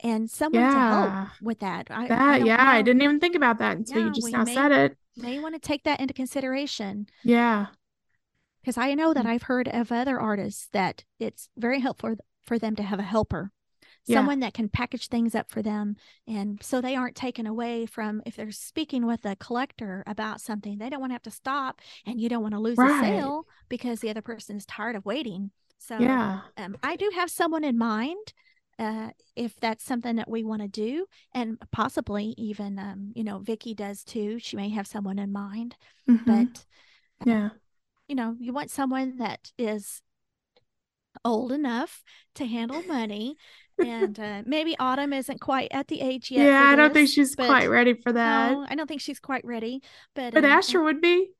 and 0.00 0.30
someone 0.30 0.62
yeah. 0.62 0.70
to 0.70 1.10
help 1.10 1.28
with 1.42 1.60
that. 1.60 1.88
I, 1.90 2.08
that 2.08 2.20
I 2.20 2.36
yeah, 2.38 2.56
know. 2.56 2.62
I 2.62 2.82
didn't 2.82 3.02
even 3.02 3.20
think 3.20 3.34
about 3.34 3.58
that 3.58 3.76
until 3.76 3.98
yeah, 3.98 4.04
you 4.06 4.12
just 4.12 4.30
now 4.30 4.44
may, 4.44 4.54
said 4.54 4.72
it. 4.72 4.96
may 5.16 5.38
want 5.38 5.54
to 5.54 5.60
take 5.60 5.84
that 5.84 6.00
into 6.00 6.14
consideration. 6.14 7.06
Yeah. 7.24 7.66
Because 8.60 8.76
I 8.76 8.94
know 8.94 9.14
that 9.14 9.26
I've 9.26 9.44
heard 9.44 9.68
of 9.68 9.90
other 9.90 10.20
artists 10.20 10.68
that 10.72 11.04
it's 11.18 11.48
very 11.56 11.80
helpful 11.80 12.16
for 12.44 12.58
them 12.58 12.76
to 12.76 12.82
have 12.82 12.98
a 12.98 13.04
helper 13.04 13.52
yeah. 14.08 14.16
someone 14.16 14.40
that 14.40 14.54
can 14.54 14.68
package 14.68 15.08
things 15.08 15.34
up 15.34 15.50
for 15.50 15.62
them 15.62 15.96
and 16.26 16.58
so 16.62 16.80
they 16.80 16.96
aren't 16.96 17.16
taken 17.16 17.46
away 17.46 17.86
from 17.86 18.22
if 18.26 18.36
they're 18.36 18.50
speaking 18.50 19.06
with 19.06 19.24
a 19.24 19.36
collector 19.36 20.02
about 20.06 20.40
something 20.40 20.78
they 20.78 20.88
don't 20.88 21.00
want 21.00 21.10
to 21.10 21.14
have 21.14 21.22
to 21.22 21.30
stop 21.30 21.80
and 22.06 22.20
you 22.20 22.28
don't 22.28 22.42
want 22.42 22.54
to 22.54 22.60
lose 22.60 22.78
right. 22.78 23.04
a 23.04 23.06
sale 23.06 23.46
because 23.68 24.00
the 24.00 24.10
other 24.10 24.22
person 24.22 24.56
is 24.56 24.66
tired 24.66 24.96
of 24.96 25.04
waiting 25.04 25.50
so 25.78 25.98
yeah 25.98 26.40
um, 26.56 26.76
i 26.82 26.96
do 26.96 27.10
have 27.14 27.30
someone 27.30 27.64
in 27.64 27.76
mind 27.78 28.32
uh, 28.80 29.08
if 29.34 29.58
that's 29.58 29.84
something 29.84 30.14
that 30.16 30.30
we 30.30 30.44
want 30.44 30.62
to 30.62 30.68
do 30.68 31.04
and 31.34 31.58
possibly 31.72 32.32
even 32.38 32.78
um, 32.78 33.12
you 33.14 33.24
know 33.24 33.38
Vicki 33.38 33.74
does 33.74 34.04
too 34.04 34.38
she 34.38 34.56
may 34.56 34.68
have 34.68 34.86
someone 34.86 35.18
in 35.18 35.32
mind 35.32 35.76
mm-hmm. 36.08 36.24
but 36.24 36.64
uh, 37.20 37.24
yeah 37.24 37.48
you 38.06 38.14
know 38.14 38.36
you 38.38 38.52
want 38.52 38.70
someone 38.70 39.16
that 39.18 39.50
is 39.58 40.00
old 41.24 41.52
enough 41.52 42.02
to 42.34 42.46
handle 42.46 42.82
money 42.84 43.36
and 43.78 44.18
uh, 44.18 44.42
maybe 44.44 44.76
Autumn 44.78 45.12
isn't 45.12 45.40
quite 45.40 45.68
at 45.70 45.88
the 45.88 46.00
age 46.00 46.30
yet. 46.30 46.46
Yeah, 46.46 46.64
I 46.64 46.76
don't 46.76 46.92
think 46.92 47.08
she's 47.08 47.34
quite 47.34 47.68
ready 47.68 47.94
for 47.94 48.12
that. 48.12 48.52
No, 48.52 48.66
I 48.68 48.74
don't 48.74 48.86
think 48.86 49.00
she's 49.00 49.20
quite 49.20 49.44
ready. 49.44 49.82
But 50.14 50.34
but 50.34 50.44
um, 50.44 50.50
Asher 50.50 50.82
would 50.82 51.00
be. 51.00 51.30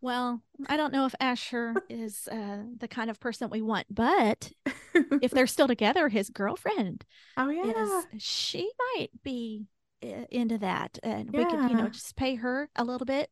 Well, 0.00 0.42
I 0.66 0.76
don't 0.76 0.92
know 0.92 1.06
if 1.06 1.14
Asher 1.18 1.74
is 1.88 2.28
uh, 2.30 2.58
the 2.76 2.88
kind 2.88 3.08
of 3.08 3.20
person 3.20 3.48
we 3.50 3.62
want, 3.62 3.86
but 3.88 4.52
if 4.94 5.30
they're 5.32 5.46
still 5.46 5.68
together, 5.68 6.08
his 6.08 6.30
girlfriend. 6.30 7.04
Oh 7.36 7.48
yeah, 7.48 8.02
is, 8.12 8.22
she 8.22 8.70
might 8.96 9.08
be 9.22 9.66
uh, 10.02 10.26
into 10.30 10.58
that, 10.58 10.98
and 11.02 11.30
yeah. 11.32 11.38
we 11.38 11.44
could 11.46 11.70
you 11.70 11.76
know 11.76 11.88
just 11.88 12.16
pay 12.16 12.34
her 12.36 12.68
a 12.76 12.84
little 12.84 13.06
bit 13.06 13.30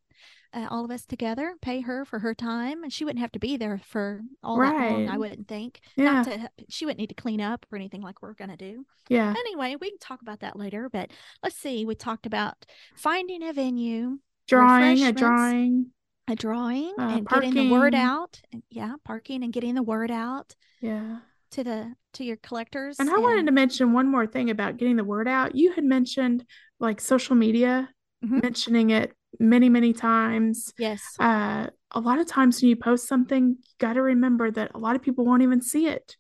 uh, 0.54 0.66
all 0.70 0.84
of 0.84 0.90
us 0.90 1.06
together, 1.06 1.54
pay 1.62 1.80
her 1.80 2.04
for 2.04 2.18
her 2.18 2.34
time, 2.34 2.82
and 2.82 2.92
she 2.92 3.04
wouldn't 3.04 3.20
have 3.20 3.32
to 3.32 3.38
be 3.38 3.56
there 3.56 3.80
for 3.84 4.20
all 4.42 4.58
right. 4.58 4.90
that 4.90 4.92
long. 4.92 5.08
I 5.08 5.16
wouldn't 5.16 5.48
think. 5.48 5.80
Yeah. 5.96 6.04
Not 6.12 6.24
to, 6.26 6.50
she 6.68 6.84
wouldn't 6.84 7.00
need 7.00 7.08
to 7.08 7.14
clean 7.14 7.40
up 7.40 7.64
or 7.70 7.76
anything 7.76 8.02
like 8.02 8.22
we're 8.22 8.34
gonna 8.34 8.56
do. 8.56 8.84
Yeah. 9.08 9.34
Anyway, 9.36 9.76
we 9.80 9.90
can 9.90 9.98
talk 9.98 10.20
about 10.22 10.40
that 10.40 10.58
later. 10.58 10.88
But 10.90 11.10
let's 11.42 11.56
see. 11.56 11.84
We 11.84 11.94
talked 11.94 12.26
about 12.26 12.66
finding 12.96 13.42
a 13.42 13.52
venue, 13.52 14.18
drawing, 14.46 15.02
a 15.04 15.12
drawing, 15.12 15.86
a 16.28 16.36
drawing, 16.36 16.94
uh, 16.98 17.02
and 17.16 17.26
parking. 17.26 17.52
getting 17.52 17.68
the 17.70 17.74
word 17.74 17.94
out. 17.94 18.40
Yeah, 18.70 18.94
parking 19.04 19.42
and 19.44 19.52
getting 19.52 19.74
the 19.74 19.82
word 19.82 20.10
out. 20.10 20.54
Yeah. 20.80 21.18
To 21.52 21.64
the 21.64 21.94
to 22.14 22.24
your 22.24 22.36
collectors. 22.36 22.98
And 22.98 23.08
I 23.08 23.14
and... 23.14 23.22
wanted 23.22 23.46
to 23.46 23.52
mention 23.52 23.92
one 23.92 24.10
more 24.10 24.26
thing 24.26 24.50
about 24.50 24.76
getting 24.76 24.96
the 24.96 25.04
word 25.04 25.28
out. 25.28 25.54
You 25.54 25.72
had 25.72 25.84
mentioned 25.84 26.44
like 26.78 27.00
social 27.00 27.36
media, 27.36 27.88
mm-hmm. 28.24 28.40
mentioning 28.40 28.90
it 28.90 29.14
many, 29.38 29.68
many 29.68 29.92
times. 29.92 30.72
Yes. 30.78 31.02
Uh, 31.18 31.68
a 31.90 32.00
lot 32.00 32.18
of 32.18 32.26
times 32.26 32.60
when 32.60 32.68
you 32.68 32.76
post 32.76 33.06
something, 33.06 33.56
you 33.58 33.74
got 33.78 33.94
to 33.94 34.02
remember 34.02 34.50
that 34.50 34.72
a 34.74 34.78
lot 34.78 34.96
of 34.96 35.02
people 35.02 35.24
won't 35.24 35.42
even 35.42 35.60
see 35.60 35.86
it. 35.86 36.16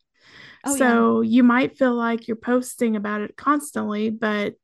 Oh, 0.64 0.76
so 0.76 1.20
yeah. 1.20 1.30
you 1.30 1.42
might 1.42 1.76
feel 1.76 1.94
like 1.94 2.28
you're 2.28 2.36
posting 2.36 2.96
about 2.96 3.22
it 3.22 3.36
constantly, 3.36 4.10
but 4.10 4.54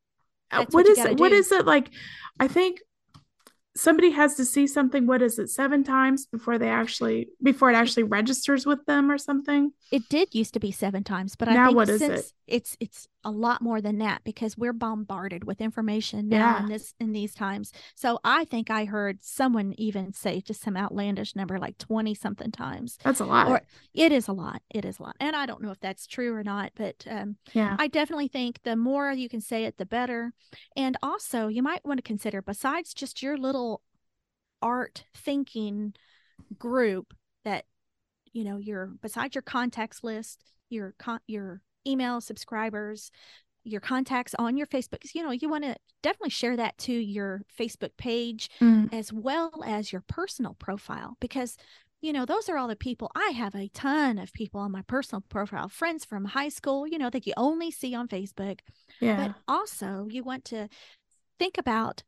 uh, 0.51 0.59
That's 0.59 0.75
what, 0.75 0.87
what 0.87 0.99
is 0.99 0.99
it? 0.99 1.19
What 1.19 1.33
is 1.33 1.53
it 1.53 1.67
like? 1.67 1.91
I 2.39 2.49
think 2.49 2.81
somebody 3.79 4.11
has 4.11 4.35
to 4.35 4.45
see 4.45 4.67
something 4.67 5.07
what 5.07 5.23
is 5.23 5.39
it 5.39 5.49
seven 5.49 5.85
times 5.85 6.27
before 6.27 6.59
they 6.59 6.69
actually 6.69 7.29
before 7.41 7.71
it 7.71 7.75
actually 7.75 8.03
registers 8.03 8.67
with 8.67 8.85
them 8.87 9.09
or 9.11 9.17
something 9.17 9.71
it 9.93 10.03
did 10.09 10.35
used 10.35 10.55
to 10.55 10.61
be 10.61 10.73
seven 10.73 11.05
times 11.05 11.37
but 11.37 11.49
now 11.49 11.63
i 11.63 11.67
think 11.67 11.77
what 11.77 11.89
is 11.89 12.03
it? 12.03 12.33
it's 12.49 12.77
it's 12.81 13.07
a 13.25 13.31
lot 13.31 13.61
more 13.61 13.81
than 13.81 13.99
that 13.99 14.23
because 14.25 14.57
we're 14.57 14.73
bombarded 14.73 15.45
with 15.45 15.61
information 15.61 16.29
now 16.29 16.57
yeah. 16.57 16.63
in 16.63 16.69
this 16.69 16.95
in 17.01 17.13
these 17.13 17.35
times. 17.35 17.73
So 17.95 18.19
i 18.25 18.45
think 18.45 18.71
i 18.71 18.85
heard 18.85 19.23
someone 19.23 19.75
even 19.77 20.13
say 20.13 20.41
just 20.41 20.63
some 20.63 20.77
outlandish 20.77 21.35
number 21.35 21.59
like 21.59 21.79
20 21.79 22.15
something 22.15 22.51
times. 22.51 22.99
That's 23.03 23.21
a 23.21 23.25
lot. 23.25 23.49
Or 23.49 23.61
it 23.95 24.13
is 24.13 24.29
a 24.29 24.33
lot. 24.33 24.63
It 24.71 24.85
is 24.85 24.99
a 24.99 25.03
lot. 25.03 25.17
And 25.21 25.35
i 25.35 25.47
don't 25.47 25.63
know 25.63 25.71
if 25.71 25.81
that's 25.81 26.07
true 26.07 26.35
or 26.35 26.45
not 26.45 26.73
but 26.77 27.05
um 27.11 27.37
yeah. 27.53 27.77
I 27.79 27.89
definitely 27.89 28.29
think 28.29 28.61
the 28.63 28.77
more 28.77 29.13
you 29.13 29.29
can 29.29 29.41
say 29.41 29.65
it 29.65 29.79
the 29.79 29.87
better. 29.87 30.33
And 30.77 30.97
also 31.03 31.49
you 31.49 31.63
might 31.63 31.85
want 31.85 31.99
to 31.99 32.03
consider 32.03 32.41
besides 32.43 32.95
just 32.95 33.23
your 33.23 33.37
little 33.37 33.83
art 34.63 35.05
thinking 35.15 35.95
group 36.59 37.15
that 37.45 37.65
you 38.33 38.45
know 38.45 38.59
your 38.59 38.87
besides 39.01 39.35
your 39.35 39.43
contacts 39.43 40.03
list 40.03 40.43
your 40.69 40.95
con- 40.99 41.21
your 41.27 41.63
email 41.89 42.21
subscribers 42.21 43.11
your 43.65 43.81
contacts 43.81 44.35
on 44.39 44.57
your 44.57 44.67
facebook 44.67 45.15
you 45.15 45.23
know 45.23 45.31
you 45.31 45.49
want 45.49 45.65
to 45.65 45.75
definitely 46.03 46.31
share 46.31 46.57
that 46.57 46.77
to 46.79 46.93
your 46.93 47.43
facebook 47.59 47.91
page 47.97 48.51
mm. 48.61 48.93
as 48.93 49.13
well 49.13 49.63
as 49.67 49.93
your 49.93 50.03
personal 50.07 50.55
profile 50.55 51.17
because 51.21 51.57
you 52.01 52.13
know 52.13 52.25
those 52.25 52.49
are 52.49 52.57
all 52.57 52.69
the 52.69 52.77
people 52.77 53.11
i 53.15 53.31
have 53.31 53.55
a 53.55 53.69
ton 53.69 54.19
of 54.19 54.33
people 54.33 54.61
on 54.61 54.73
my 54.73 54.83
personal 54.83 55.23
profile 55.29 55.69
friends 55.69 56.05
from 56.05 56.25
high 56.25 56.49
school 56.49 56.87
you 56.87 56.99
know 56.99 57.11
that 57.11 57.27
you 57.27 57.33
only 57.37 57.71
see 57.71 57.95
on 57.95 58.09
facebook 58.09 58.61
yeah. 59.01 59.29
but 59.29 59.35
also 59.47 60.07
you 60.11 60.23
want 60.23 60.45
to 60.45 60.69
think 61.39 61.59
about 61.59 62.03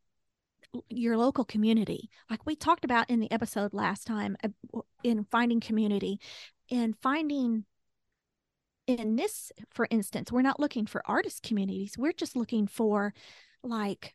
your 0.88 1.16
local 1.16 1.44
community 1.44 2.08
like 2.30 2.46
we 2.46 2.54
talked 2.54 2.84
about 2.84 3.10
in 3.10 3.18
the 3.18 3.30
episode 3.32 3.74
last 3.74 4.06
time 4.06 4.36
uh, 4.44 4.80
in 5.02 5.24
finding 5.24 5.60
community 5.60 6.20
and 6.70 6.94
finding 7.02 7.64
in 8.98 9.16
this 9.16 9.52
for 9.70 9.86
instance 9.90 10.32
we're 10.32 10.42
not 10.42 10.60
looking 10.60 10.86
for 10.86 11.02
artist 11.06 11.42
communities 11.42 11.96
we're 11.96 12.12
just 12.12 12.36
looking 12.36 12.66
for 12.66 13.14
like 13.62 14.14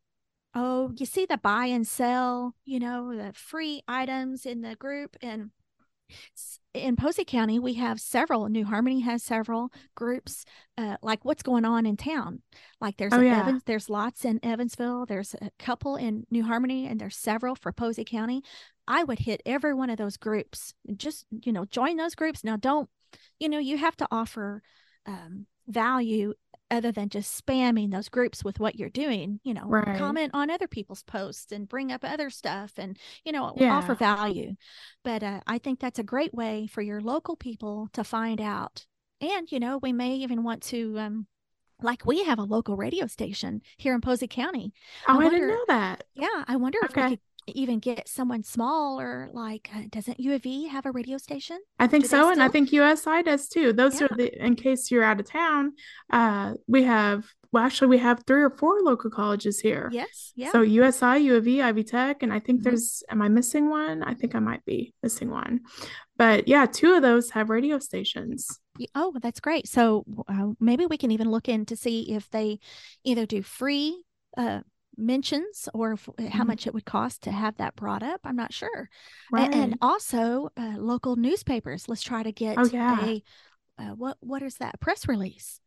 oh 0.53 0.91
you 0.97 1.05
see 1.05 1.25
the 1.25 1.37
buy 1.37 1.65
and 1.65 1.87
sell 1.87 2.55
you 2.65 2.79
know 2.79 3.15
the 3.15 3.31
free 3.33 3.81
items 3.87 4.45
in 4.45 4.61
the 4.61 4.75
group 4.75 5.15
and 5.21 5.51
in 6.73 6.95
Posey 6.95 7.25
County, 7.25 7.57
we 7.59 7.75
have 7.75 7.99
several. 7.99 8.47
New 8.49 8.65
Harmony 8.65 8.99
has 9.01 9.23
several 9.23 9.71
groups, 9.95 10.45
uh, 10.77 10.97
like 11.01 11.23
what's 11.23 11.43
going 11.43 11.65
on 11.65 11.85
in 11.85 11.97
town. 11.97 12.41
Like 12.81 12.97
there's 12.97 13.13
oh, 13.13 13.21
yeah. 13.21 13.39
Evans, 13.39 13.63
there's 13.65 13.89
lots 13.89 14.25
in 14.25 14.39
Evansville. 14.43 15.05
There's 15.05 15.35
a 15.41 15.49
couple 15.57 15.95
in 15.95 16.25
New 16.29 16.43
Harmony, 16.43 16.87
and 16.87 16.99
there's 16.99 17.17
several 17.17 17.55
for 17.55 17.71
Posey 17.71 18.05
County. 18.05 18.43
I 18.87 19.03
would 19.03 19.19
hit 19.19 19.41
every 19.45 19.73
one 19.73 19.89
of 19.89 19.97
those 19.97 20.17
groups. 20.17 20.73
Just 20.95 21.25
you 21.31 21.51
know, 21.51 21.65
join 21.65 21.97
those 21.97 22.15
groups. 22.15 22.43
Now, 22.43 22.57
don't 22.57 22.89
you 23.39 23.49
know 23.49 23.59
you 23.59 23.77
have 23.77 23.95
to 23.97 24.07
offer 24.11 24.61
um, 25.05 25.45
value 25.67 26.33
other 26.71 26.91
than 26.91 27.09
just 27.09 27.45
spamming 27.45 27.91
those 27.91 28.09
groups 28.09 28.43
with 28.43 28.59
what 28.59 28.75
you're 28.75 28.89
doing 28.89 29.39
you 29.43 29.53
know 29.53 29.65
right. 29.65 29.97
comment 29.97 30.31
on 30.33 30.49
other 30.49 30.67
people's 30.67 31.03
posts 31.03 31.51
and 31.51 31.69
bring 31.69 31.91
up 31.91 32.03
other 32.03 32.29
stuff 32.29 32.73
and 32.77 32.97
you 33.23 33.31
know 33.31 33.53
yeah. 33.55 33.75
offer 33.75 33.93
value 33.93 34.53
but 35.03 35.21
uh, 35.21 35.39
i 35.45 35.57
think 35.57 35.79
that's 35.79 35.99
a 35.99 36.03
great 36.03 36.33
way 36.33 36.67
for 36.67 36.81
your 36.81 37.01
local 37.01 37.35
people 37.35 37.87
to 37.93 38.03
find 38.03 38.41
out 38.41 38.85
and 39.21 39.51
you 39.51 39.59
know 39.59 39.77
we 39.81 39.93
may 39.93 40.15
even 40.15 40.43
want 40.43 40.61
to 40.63 40.97
um, 40.97 41.27
like 41.81 42.05
we 42.05 42.23
have 42.23 42.39
a 42.39 42.43
local 42.43 42.75
radio 42.75 43.07
station 43.07 43.61
here 43.77 43.93
in 43.93 44.01
Posey 44.01 44.27
County. 44.27 44.73
Oh, 45.07 45.13
I, 45.13 45.17
wonder, 45.17 45.27
I 45.27 45.31
didn't 45.31 45.49
know 45.49 45.65
that. 45.67 46.03
Yeah, 46.13 46.43
I 46.47 46.55
wonder 46.55 46.79
okay. 46.85 46.87
if 46.87 46.95
we 46.95 47.09
could 47.11 47.19
even 47.47 47.79
get 47.79 48.07
someone 48.07 48.43
small 48.43 48.99
or 48.99 49.29
like 49.31 49.69
uh, 49.75 49.83
doesn't 49.89 50.19
U 50.19 50.33
of 50.33 50.45
E 50.45 50.67
have 50.67 50.85
a 50.85 50.91
radio 50.91 51.17
station? 51.17 51.59
I 51.79 51.87
think 51.87 52.05
Do 52.05 52.09
so, 52.09 52.31
and 52.31 52.41
I 52.41 52.47
think 52.47 52.71
USI 52.71 53.23
does 53.23 53.47
too. 53.47 53.73
Those 53.73 53.99
yeah. 53.99 54.07
are 54.07 54.15
the 54.15 54.43
in 54.45 54.55
case 54.55 54.91
you're 54.91 55.03
out 55.03 55.19
of 55.19 55.29
town. 55.29 55.73
Uh, 56.11 56.53
we 56.67 56.83
have 56.83 57.25
well, 57.55 57.63
actually, 57.63 57.87
we 57.87 57.99
have 57.99 58.23
three 58.27 58.43
or 58.43 58.49
four 58.49 58.81
local 58.81 59.09
colleges 59.09 59.61
here. 59.61 59.89
Yes, 59.93 60.33
yeah. 60.35 60.51
So 60.51 60.61
USI, 60.61 61.19
U 61.19 61.35
of 61.35 61.47
E, 61.47 61.61
Ivy 61.61 61.85
Tech, 61.85 62.21
and 62.21 62.33
I 62.33 62.39
think 62.39 62.59
mm-hmm. 62.59 62.69
there's. 62.69 63.01
Am 63.09 63.21
I 63.21 63.29
missing 63.29 63.69
one? 63.69 64.03
I 64.03 64.13
think 64.13 64.35
I 64.35 64.39
might 64.39 64.65
be 64.65 64.93
missing 65.01 65.29
one, 65.29 65.61
but 66.17 66.47
yeah, 66.47 66.65
two 66.65 66.95
of 66.95 67.01
those 67.01 67.29
have 67.29 67.49
radio 67.49 67.79
stations. 67.79 68.59
Oh, 68.93 69.13
that's 69.21 69.39
great. 69.39 69.69
So 69.69 70.03
uh, 70.27 70.47
maybe 70.59 70.85
we 70.85 70.97
can 70.97 71.11
even 71.11 71.31
look 71.31 71.47
in 71.47 71.65
to 71.67 71.77
see 71.77 72.11
if 72.13 72.29
they 72.29 72.59
either 73.05 73.25
do 73.25 73.41
free 73.41 74.03
uh, 74.37 74.59
mentions 74.97 75.69
or 75.73 75.93
if, 75.93 76.05
mm-hmm. 76.05 76.27
how 76.27 76.43
much 76.43 76.67
it 76.67 76.73
would 76.73 76.85
cost 76.85 77.23
to 77.23 77.31
have 77.31 77.57
that 77.57 77.75
brought 77.75 78.03
up. 78.03 78.21
I'm 78.23 78.35
not 78.35 78.53
sure. 78.53 78.89
Right. 79.31 79.45
And, 79.45 79.55
and 79.55 79.77
also 79.81 80.49
uh, 80.57 80.75
local 80.77 81.15
newspapers. 81.15 81.87
Let's 81.87 82.03
try 82.03 82.23
to 82.23 82.31
get 82.31 82.57
oh, 82.57 82.65
yeah. 82.65 83.05
a 83.05 83.23
uh, 83.77 83.95
what 83.95 84.17
what 84.21 84.41
is 84.41 84.55
that 84.55 84.79
press 84.79 85.07
release? 85.07 85.59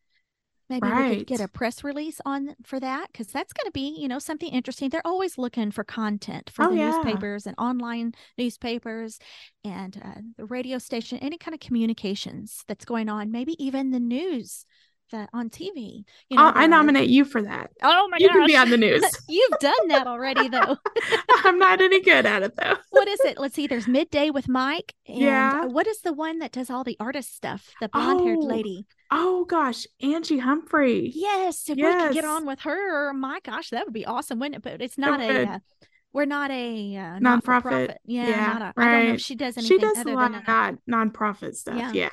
Maybe 0.71 0.87
right. 0.87 1.11
we 1.11 1.17
could 1.19 1.27
get 1.27 1.41
a 1.41 1.49
press 1.49 1.83
release 1.83 2.21
on 2.27 2.55
for 2.63 2.79
that 2.79 3.09
because 3.11 3.29
that's 3.29 3.55
going 3.55 3.67
to 3.67 3.73
be 3.73 3.97
you 3.99 4.07
know 4.07 4.19
something 4.19 4.51
interesting. 4.51 4.91
They're 4.91 5.07
always 5.07 5.39
looking 5.39 5.71
for 5.71 5.85
content 5.85 6.51
for 6.53 6.67
oh, 6.67 6.71
the 6.71 6.77
yeah. 6.77 6.91
newspapers 6.91 7.47
and 7.47 7.55
online 7.59 8.13
newspapers 8.37 9.19
and 9.65 10.01
uh, 10.05 10.21
the 10.37 10.45
radio 10.45 10.79
station, 10.79 11.19
any 11.19 11.39
kind 11.39 11.55
of 11.55 11.61
communications 11.61 12.65
that's 12.69 12.85
going 12.85 13.09
on. 13.09 13.31
Maybe 13.31 13.63
even 13.63 13.91
the 13.91 14.01
news 14.01 14.67
that 15.11 15.31
on 15.33 15.51
TV. 15.51 16.05
You 16.29 16.37
know, 16.37 16.53
I 16.55 16.67
nominate 16.67 17.09
you 17.09 17.25
for 17.25 17.43
that. 17.43 17.71
Oh 17.83 18.09
my 18.11 18.19
god, 18.19 18.21
you 18.21 18.29
gosh. 18.29 18.37
can 18.37 18.47
be 18.47 18.57
on 18.57 18.71
the 18.71 18.77
news. 18.77 19.03
You've 19.29 19.59
done 19.61 19.89
that 19.89 20.07
already, 20.07 20.49
though. 20.49 20.77
I'm 21.45 21.59
not 21.59 21.81
any 21.81 22.01
good 22.03 22.27
at 22.27 22.43
it, 22.43 22.55
though. 22.57 22.77
what 22.91 23.09
is 23.09 23.21
it? 23.25 23.39
Let's 23.39 23.55
see. 23.55 23.67
There's 23.67 23.89
Midday 23.89 24.31
with 24.31 24.49
Mike. 24.49 24.95
And 25.07 25.19
yeah. 25.19 25.65
What 25.65 25.87
is 25.87 26.01
the 26.01 26.13
one 26.13 26.39
that 26.39 26.53
does 26.53 26.71
all 26.71 26.85
the 26.85 26.97
artist 27.01 27.35
stuff? 27.35 27.73
The 27.81 27.89
blonde 27.89 28.21
haired 28.21 28.39
oh, 28.41 28.47
lady. 28.47 28.87
Oh 29.11 29.45
gosh, 29.45 29.87
Angie 30.03 30.39
Humphrey. 30.39 31.13
Yes. 31.15 31.69
If 31.69 31.79
yes. 31.79 31.95
we 31.95 32.09
could 32.09 32.15
get 32.15 32.25
on 32.25 32.47
with 32.47 32.61
her, 32.61 33.13
my 33.15 33.41
gosh, 33.43 33.71
that 33.71 33.87
would 33.87 33.95
be 33.95 34.07
awesome, 34.07 34.39
wouldn't 34.39 34.57
it? 34.57 34.63
But 34.63 34.83
it's 34.83 34.99
not 34.99 35.21
a. 35.21 35.49
Uh, 35.49 35.59
we're 36.13 36.25
not 36.25 36.51
a 36.51 36.97
uh, 36.97 37.19
nonprofit. 37.19 37.97
Yeah, 38.05 38.29
yeah 38.29 38.57
a, 38.57 38.73
right. 38.77 38.89
I 38.89 38.93
don't 38.93 39.09
know 39.09 39.15
if 39.15 39.21
she 39.21 39.35
does 39.35 39.57
anything. 39.57 39.79
She 39.79 39.81
does 39.81 39.99
a 39.99 40.11
lot 40.11 40.35
of 40.35 40.47
not 40.47 40.75
nonprofit 40.91 41.55
stuff. 41.55 41.77
Yeah. 41.77 41.93
yeah. 41.93 42.09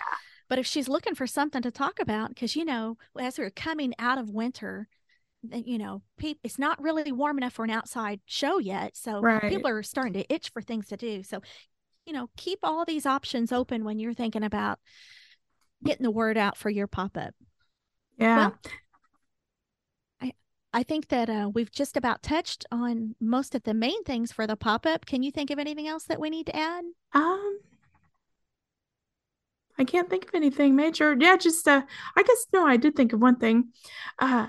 But 0.47 0.59
if 0.59 0.67
she's 0.67 0.87
looking 0.87 1.15
for 1.15 1.27
something 1.27 1.61
to 1.61 1.71
talk 1.71 1.99
about, 1.99 2.29
because 2.29 2.55
you 2.55 2.65
know, 2.65 2.97
as 3.19 3.37
we're 3.37 3.49
coming 3.49 3.93
out 3.97 4.17
of 4.17 4.29
winter, 4.29 4.87
you 5.51 5.77
know, 5.77 6.01
people 6.17 6.39
it's 6.43 6.59
not 6.59 6.81
really 6.81 7.11
warm 7.11 7.37
enough 7.37 7.53
for 7.53 7.65
an 7.65 7.71
outside 7.71 8.19
show 8.25 8.57
yet. 8.59 8.95
So 8.95 9.21
right. 9.21 9.49
people 9.49 9.69
are 9.69 9.83
starting 9.83 10.13
to 10.13 10.33
itch 10.33 10.49
for 10.49 10.61
things 10.61 10.87
to 10.87 10.97
do. 10.97 11.23
So, 11.23 11.41
you 12.05 12.13
know, 12.13 12.29
keep 12.37 12.59
all 12.63 12.85
these 12.85 13.05
options 13.05 13.51
open 13.51 13.83
when 13.83 13.99
you're 13.99 14.13
thinking 14.13 14.43
about 14.43 14.79
getting 15.83 16.03
the 16.03 16.11
word 16.11 16.37
out 16.37 16.57
for 16.57 16.69
your 16.69 16.87
pop 16.87 17.17
up. 17.17 17.33
Yeah. 18.17 18.37
Well, 18.37 18.57
I 20.21 20.33
I 20.73 20.83
think 20.83 21.09
that 21.09 21.29
uh, 21.29 21.49
we've 21.53 21.71
just 21.71 21.97
about 21.97 22.23
touched 22.23 22.65
on 22.71 23.15
most 23.19 23.55
of 23.55 23.63
the 23.63 23.73
main 23.73 24.03
things 24.03 24.31
for 24.31 24.47
the 24.47 24.55
pop 24.55 24.85
up. 24.85 25.05
Can 25.05 25.23
you 25.23 25.31
think 25.31 25.49
of 25.49 25.59
anything 25.59 25.87
else 25.87 26.05
that 26.05 26.19
we 26.19 26.29
need 26.29 26.45
to 26.47 26.55
add? 26.55 26.83
Um, 27.13 27.59
I 29.77 29.83
can't 29.83 30.09
think 30.09 30.27
of 30.27 30.35
anything 30.35 30.75
major. 30.75 31.15
Yeah, 31.19 31.37
just 31.37 31.67
uh, 31.67 31.81
I 32.15 32.23
guess 32.23 32.47
no, 32.53 32.65
I 32.65 32.77
did 32.77 32.95
think 32.95 33.13
of 33.13 33.21
one 33.21 33.37
thing. 33.37 33.69
Uh, 34.19 34.47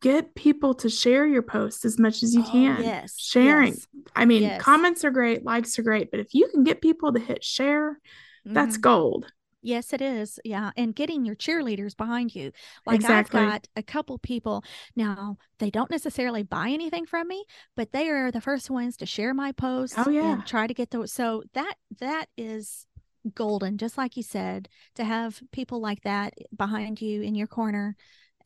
get 0.00 0.34
people 0.34 0.74
to 0.74 0.88
share 0.88 1.26
your 1.26 1.42
posts 1.42 1.84
as 1.84 1.98
much 1.98 2.22
as 2.22 2.34
you 2.34 2.42
oh, 2.46 2.50
can. 2.50 2.82
Yes. 2.82 3.18
Sharing. 3.18 3.74
Yes. 3.74 3.86
I 4.16 4.24
mean, 4.24 4.42
yes. 4.42 4.60
comments 4.60 5.04
are 5.04 5.10
great, 5.10 5.44
likes 5.44 5.78
are 5.78 5.82
great, 5.82 6.10
but 6.10 6.20
if 6.20 6.34
you 6.34 6.48
can 6.48 6.64
get 6.64 6.80
people 6.80 7.12
to 7.12 7.20
hit 7.20 7.44
share, 7.44 7.92
mm-hmm. 7.92 8.54
that's 8.54 8.76
gold. 8.76 9.26
Yes, 9.62 9.92
it 9.92 10.00
is. 10.00 10.40
Yeah. 10.42 10.70
And 10.76 10.94
getting 10.94 11.26
your 11.26 11.36
cheerleaders 11.36 11.94
behind 11.94 12.34
you. 12.34 12.50
Like 12.86 12.96
exactly. 12.96 13.40
I've 13.40 13.50
got 13.50 13.68
a 13.76 13.82
couple 13.82 14.18
people 14.18 14.64
now, 14.96 15.36
they 15.58 15.70
don't 15.70 15.90
necessarily 15.90 16.42
buy 16.42 16.70
anything 16.70 17.04
from 17.04 17.28
me, 17.28 17.44
but 17.76 17.92
they 17.92 18.08
are 18.08 18.30
the 18.30 18.40
first 18.40 18.70
ones 18.70 18.96
to 18.98 19.06
share 19.06 19.34
my 19.34 19.52
posts 19.52 19.96
oh, 19.98 20.08
yeah. 20.08 20.32
and 20.32 20.46
try 20.46 20.66
to 20.66 20.72
get 20.72 20.90
those. 20.90 21.12
So 21.12 21.42
that 21.52 21.74
that 21.98 22.26
is 22.38 22.86
golden, 23.34 23.78
just 23.78 23.98
like 23.98 24.16
you 24.16 24.22
said, 24.22 24.68
to 24.94 25.04
have 25.04 25.40
people 25.52 25.80
like 25.80 26.02
that 26.02 26.34
behind 26.56 27.00
you 27.00 27.22
in 27.22 27.34
your 27.34 27.46
corner. 27.46 27.96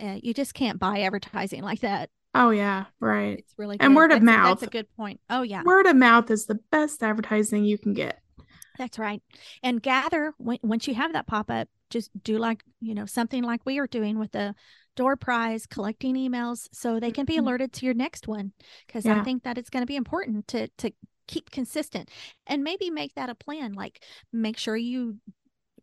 Uh, 0.01 0.19
you 0.23 0.35
just 0.35 0.55
can't 0.55 0.79
buy 0.79 1.01
advertising 1.01 1.63
like 1.65 1.81
that. 1.81 2.11
Oh 2.35 2.51
yeah, 2.51 2.87
right. 2.99 3.39
It's 3.39 3.55
really 3.57 3.77
good. 3.77 3.85
and 3.85 3.95
word 3.95 4.11
of 4.11 4.17
that's 4.17 4.25
mouth. 4.25 4.61
That's 4.61 4.69
a 4.69 4.73
good 4.73 4.89
point. 4.97 5.21
Oh 5.31 5.43
yeah, 5.43 5.63
word 5.63 5.87
of 5.87 5.97
mouth 5.97 6.31
is 6.31 6.47
the 6.47 6.59
best 6.73 7.03
advertising 7.03 7.65
you 7.65 7.79
can 7.79 7.95
get. 7.95 8.21
That's 8.79 8.99
right. 8.99 9.23
And 9.63 9.81
gather 9.81 10.35
when, 10.39 10.59
once 10.63 10.89
you 10.89 10.95
have 10.95 11.13
that 11.13 11.27
pop 11.27 11.51
up, 11.51 11.69
just 11.91 12.11
do 12.23 12.39
like, 12.39 12.63
you 12.81 12.95
know, 12.95 13.07
something 13.07 13.43
like 13.43 13.61
we 13.65 13.79
are 13.79 13.87
doing 13.87 14.19
with 14.19 14.33
the 14.33 14.55
door 14.97 15.17
prize, 15.17 15.67
collecting 15.67 16.17
emails 16.17 16.69
so 16.73 16.99
they 16.99 17.11
can 17.11 17.25
be 17.25 17.35
mm-hmm. 17.35 17.47
alerted 17.47 17.73
to 17.75 17.85
your 17.85 17.95
next 17.95 18.27
one. 18.27 18.53
Cause 18.89 19.05
yeah. 19.05 19.21
I 19.21 19.25
think 19.25 19.45
that 19.45 19.59
it's 19.59 19.71
going 19.71 19.83
to 19.83 19.87
be 19.87 19.97
important 19.97 20.49
to, 20.49 20.69
to 20.79 20.93
keep 21.27 21.51
consistent 21.51 22.11
and 22.47 22.63
maybe 22.63 22.91
make 22.91 23.15
that 23.15 23.31
a 23.31 23.35
plan. 23.35 23.73
Like 23.73 24.03
make 24.33 24.59
sure 24.59 24.77
you 24.77 25.19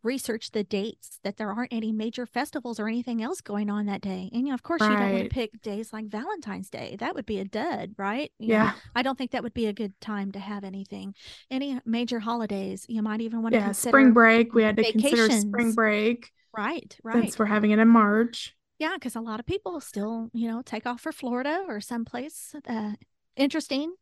research 0.02 0.50
the 0.50 0.64
dates 0.64 1.20
that 1.22 1.36
there 1.36 1.50
aren't 1.50 1.72
any 1.72 1.92
major 1.92 2.26
festivals 2.26 2.80
or 2.80 2.88
anything 2.88 3.22
else 3.22 3.40
going 3.40 3.70
on 3.70 3.86
that 3.86 4.00
day. 4.00 4.28
And 4.32 4.42
you 4.42 4.48
know, 4.48 4.54
of 4.54 4.62
course, 4.62 4.80
right. 4.80 4.90
you 4.90 4.96
don't 4.96 5.12
want 5.12 5.24
to 5.24 5.30
pick 5.30 5.62
days 5.62 5.92
like 5.92 6.06
Valentine's 6.06 6.70
Day. 6.70 6.96
That 6.98 7.14
would 7.14 7.26
be 7.26 7.38
a 7.38 7.44
dud, 7.44 7.94
right? 7.96 8.32
You 8.38 8.48
yeah. 8.48 8.64
Know, 8.64 8.72
I 8.96 9.02
don't 9.02 9.16
think 9.16 9.30
that 9.32 9.42
would 9.42 9.54
be 9.54 9.66
a 9.66 9.72
good 9.72 9.98
time 10.00 10.32
to 10.32 10.40
have 10.40 10.64
anything. 10.64 11.14
Any 11.50 11.78
major 11.84 12.20
holidays, 12.20 12.84
you 12.88 13.02
might 13.02 13.20
even 13.20 13.42
want 13.42 13.54
to 13.54 13.60
yeah, 13.60 13.66
consider 13.66 13.90
spring 13.90 14.12
break. 14.12 14.54
We 14.54 14.62
had 14.62 14.76
to 14.76 14.82
vacations. 14.82 15.12
consider 15.12 15.40
spring 15.40 15.72
break. 15.74 16.32
Right, 16.56 16.96
right. 17.02 17.22
Since 17.22 17.38
we're 17.38 17.46
having 17.46 17.70
it 17.70 17.78
in 17.78 17.88
March. 17.88 18.54
Yeah, 18.78 18.94
because 18.94 19.14
a 19.14 19.20
lot 19.20 19.40
of 19.40 19.46
people 19.46 19.80
still, 19.80 20.28
you 20.32 20.48
know, 20.48 20.62
take 20.62 20.86
off 20.86 21.00
for 21.00 21.12
Florida 21.12 21.64
or 21.68 21.80
someplace 21.80 22.54
uh, 22.68 22.92
interesting 23.36 23.94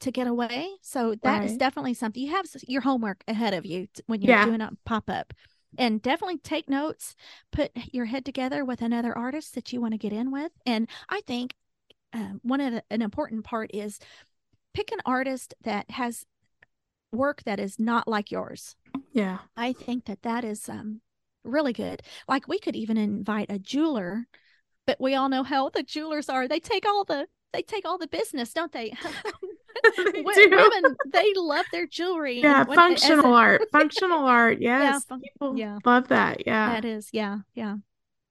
to 0.00 0.10
get 0.10 0.26
away. 0.26 0.68
So 0.82 1.14
that 1.22 1.38
right. 1.38 1.44
is 1.44 1.56
definitely 1.56 1.94
something 1.94 2.22
you 2.22 2.30
have 2.30 2.46
your 2.66 2.82
homework 2.82 3.22
ahead 3.28 3.54
of 3.54 3.66
you 3.66 3.88
when 4.06 4.22
you're 4.22 4.36
yeah. 4.36 4.44
doing 4.44 4.60
a 4.60 4.70
pop 4.84 5.08
up. 5.08 5.32
And 5.78 6.00
definitely 6.00 6.38
take 6.38 6.70
notes, 6.70 7.14
put 7.52 7.70
your 7.92 8.06
head 8.06 8.24
together 8.24 8.64
with 8.64 8.80
another 8.80 9.16
artist 9.16 9.54
that 9.54 9.72
you 9.72 9.80
want 9.80 9.92
to 9.92 9.98
get 9.98 10.12
in 10.12 10.30
with. 10.30 10.52
And 10.64 10.88
I 11.08 11.20
think 11.26 11.54
uh, 12.14 12.34
one 12.42 12.60
of 12.60 12.72
the, 12.72 12.84
an 12.90 13.02
important 13.02 13.44
part 13.44 13.70
is 13.74 13.98
pick 14.72 14.90
an 14.90 15.00
artist 15.04 15.54
that 15.64 15.90
has 15.90 16.24
work 17.12 17.42
that 17.44 17.60
is 17.60 17.78
not 17.78 18.08
like 18.08 18.30
yours. 18.30 18.76
Yeah. 19.12 19.38
I 19.56 19.72
think 19.72 20.06
that 20.06 20.22
that 20.22 20.44
is 20.44 20.68
um, 20.68 21.00
really 21.44 21.72
good. 21.72 22.02
Like 22.28 22.48
we 22.48 22.58
could 22.58 22.76
even 22.76 22.96
invite 22.96 23.50
a 23.50 23.58
jeweler, 23.58 24.26
but 24.86 25.00
we 25.00 25.14
all 25.14 25.28
know 25.28 25.42
how 25.42 25.68
the 25.68 25.82
jewelers 25.82 26.28
are. 26.28 26.48
They 26.48 26.60
take 26.60 26.86
all 26.86 27.04
the 27.04 27.26
they 27.52 27.62
take 27.62 27.86
all 27.86 27.96
the 27.96 28.08
business, 28.08 28.52
don't 28.52 28.72
they? 28.72 28.92
they 29.96 30.22
Women, 30.46 30.96
they 31.12 31.32
love 31.36 31.66
their 31.72 31.86
jewelry. 31.86 32.40
Yeah, 32.40 32.64
functional 32.64 33.34
a, 33.34 33.36
art. 33.36 33.62
Functional 33.72 34.24
art. 34.24 34.58
Yes. 34.60 34.82
Yeah, 34.82 34.98
fun- 35.00 35.20
People 35.20 35.58
yeah. 35.58 35.78
love 35.84 36.08
that. 36.08 36.46
Yeah. 36.46 36.74
That 36.74 36.84
is. 36.84 37.08
Yeah. 37.12 37.38
Yeah. 37.54 37.76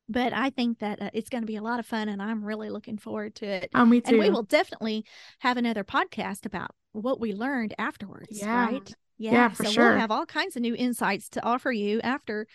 But 0.08 0.34
I 0.34 0.51
think 0.51 0.79
that 0.79 1.01
uh, 1.01 1.10
it's 1.13 1.29
going 1.29 1.41
to 1.41 1.47
be 1.47 1.55
a 1.55 1.63
lot 1.63 1.79
of 1.79 1.86
fun 1.86 2.10
and 2.10 2.21
I'm 2.21 2.43
really 2.43 2.69
looking 2.69 2.97
forward 2.97 3.36
to 3.36 3.45
it. 3.47 3.71
Oh, 3.73 3.86
me 3.86 4.01
too. 4.01 4.15
And 4.15 4.19
we 4.19 4.29
will 4.29 4.43
definitely 4.43 5.05
have 5.39 5.58
another 5.58 5.84
podcast 5.84 6.45
about 6.45 6.71
what 6.91 7.19
we 7.19 7.34
learned 7.34 7.73
afterwards. 7.79 8.39
Yeah. 8.39 8.65
Right. 8.65 8.93
Yeah, 9.17 9.31
yeah 9.31 9.49
for 9.49 9.63
so 9.63 9.71
sure. 9.71 9.89
we'll 9.91 9.99
have 9.99 10.12
all 10.12 10.25
kinds 10.25 10.55
of 10.55 10.62
new 10.62 10.75
insights 10.75 11.29
to 11.29 11.43
offer 11.43 11.71
you 11.71 12.01
after 12.01 12.47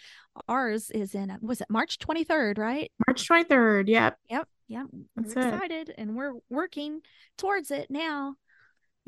ours 0.49 0.91
is 0.91 1.15
in 1.15 1.37
was 1.41 1.61
it 1.61 1.69
March 1.71 1.99
23rd, 1.99 2.59
right? 2.59 2.93
March 3.07 3.27
23rd. 3.27 3.89
Yep. 3.89 4.19
Yep. 4.29 4.49
Yep. 4.69 4.87
That's 5.17 5.35
we're 5.35 5.49
excited 5.49 5.95
and 5.97 6.15
we're 6.15 6.35
working 6.49 7.01
towards 7.37 7.71
it 7.71 7.91
now. 7.91 8.35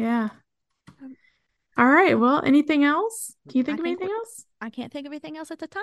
Yeah. 0.02 0.28
Um, 1.02 1.16
all 1.76 1.86
right. 1.88 2.18
Well, 2.18 2.42
anything 2.44 2.84
else? 2.84 3.34
Can 3.48 3.58
you 3.58 3.64
think 3.64 3.80
of 3.80 3.86
anything 3.86 4.10
else? 4.10 4.44
I 4.60 4.70
can't 4.70 4.92
think 4.92 5.06
of 5.06 5.12
anything 5.12 5.36
else 5.36 5.50
at 5.50 5.58
the 5.58 5.66
time. 5.66 5.82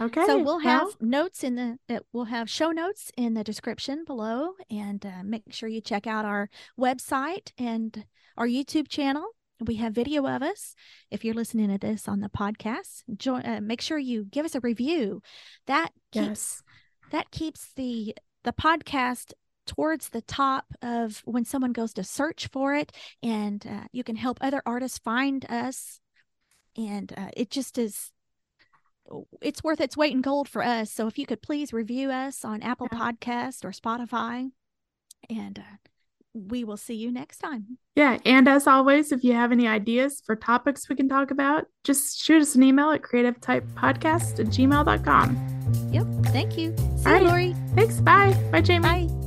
Okay. 0.00 0.24
So 0.26 0.38
we'll 0.42 0.60
have 0.60 0.82
well, 0.82 0.96
notes 1.00 1.42
in 1.42 1.54
the 1.56 1.78
uh, 1.88 2.00
we'll 2.12 2.26
have 2.26 2.50
show 2.50 2.70
notes 2.70 3.10
in 3.16 3.34
the 3.34 3.42
description 3.44 4.04
below, 4.06 4.52
and 4.70 5.04
uh, 5.04 5.22
make 5.24 5.44
sure 5.50 5.68
you 5.68 5.80
check 5.80 6.06
out 6.06 6.24
our 6.24 6.48
website 6.78 7.52
and 7.58 8.04
our 8.36 8.46
YouTube 8.46 8.88
channel. 8.88 9.24
We 9.60 9.76
have 9.76 9.92
video 9.92 10.26
of 10.26 10.42
us. 10.42 10.74
If 11.10 11.24
you're 11.24 11.34
listening 11.34 11.68
to 11.70 11.78
this 11.78 12.08
on 12.08 12.20
the 12.20 12.28
podcast, 12.28 13.02
join. 13.16 13.44
Uh, 13.44 13.60
make 13.62 13.80
sure 13.80 13.98
you 13.98 14.24
give 14.24 14.44
us 14.44 14.54
a 14.54 14.60
review. 14.60 15.22
That 15.66 15.92
keeps 16.12 16.26
yes. 16.26 16.62
that 17.10 17.30
keeps 17.30 17.72
the 17.76 18.14
the 18.44 18.52
podcast 18.52 19.32
towards 19.70 20.08
the 20.08 20.20
top 20.22 20.64
of 20.82 21.22
when 21.24 21.44
someone 21.44 21.72
goes 21.72 21.94
to 21.94 22.02
search 22.02 22.48
for 22.48 22.74
it 22.74 22.90
and 23.22 23.64
uh, 23.64 23.84
you 23.92 24.02
can 24.02 24.16
help 24.16 24.38
other 24.40 24.60
artists 24.66 24.98
find 24.98 25.46
us. 25.48 26.00
And 26.76 27.12
uh, 27.16 27.28
it 27.36 27.50
just 27.52 27.78
is 27.78 28.10
it's 29.40 29.62
worth 29.62 29.80
its 29.80 29.96
weight 29.96 30.12
in 30.12 30.22
gold 30.22 30.48
for 30.48 30.64
us. 30.64 30.90
So 30.90 31.06
if 31.06 31.18
you 31.18 31.26
could 31.26 31.40
please 31.40 31.72
review 31.72 32.10
us 32.10 32.44
on 32.44 32.62
apple 32.62 32.88
podcast 32.88 33.64
or 33.64 33.70
spotify 33.70 34.50
and 35.28 35.60
uh, 35.60 35.76
we 36.34 36.64
will 36.64 36.76
see 36.76 36.94
you 36.94 37.12
next 37.12 37.38
time. 37.38 37.78
Yeah 37.94 38.18
and 38.24 38.48
as 38.48 38.66
always 38.66 39.12
if 39.12 39.22
you 39.22 39.34
have 39.34 39.52
any 39.52 39.68
ideas 39.68 40.20
for 40.26 40.34
topics 40.34 40.88
we 40.88 40.96
can 40.96 41.08
talk 41.08 41.30
about 41.30 41.66
just 41.84 42.20
shoot 42.20 42.42
us 42.42 42.56
an 42.56 42.64
email 42.64 42.90
at 42.90 43.02
creativetypepodcast 43.02 44.40
at 44.40 44.46
gmail.com 44.46 45.90
yep 45.92 46.06
thank 46.26 46.58
you. 46.58 46.74
See 46.76 47.08
All 47.08 47.18
you 47.18 47.18
right. 47.18 47.22
lori. 47.22 47.56
Thanks 47.76 48.00
bye. 48.00 48.36
Bye 48.50 48.62
jaime. 48.66 49.06
Bye 49.06 49.19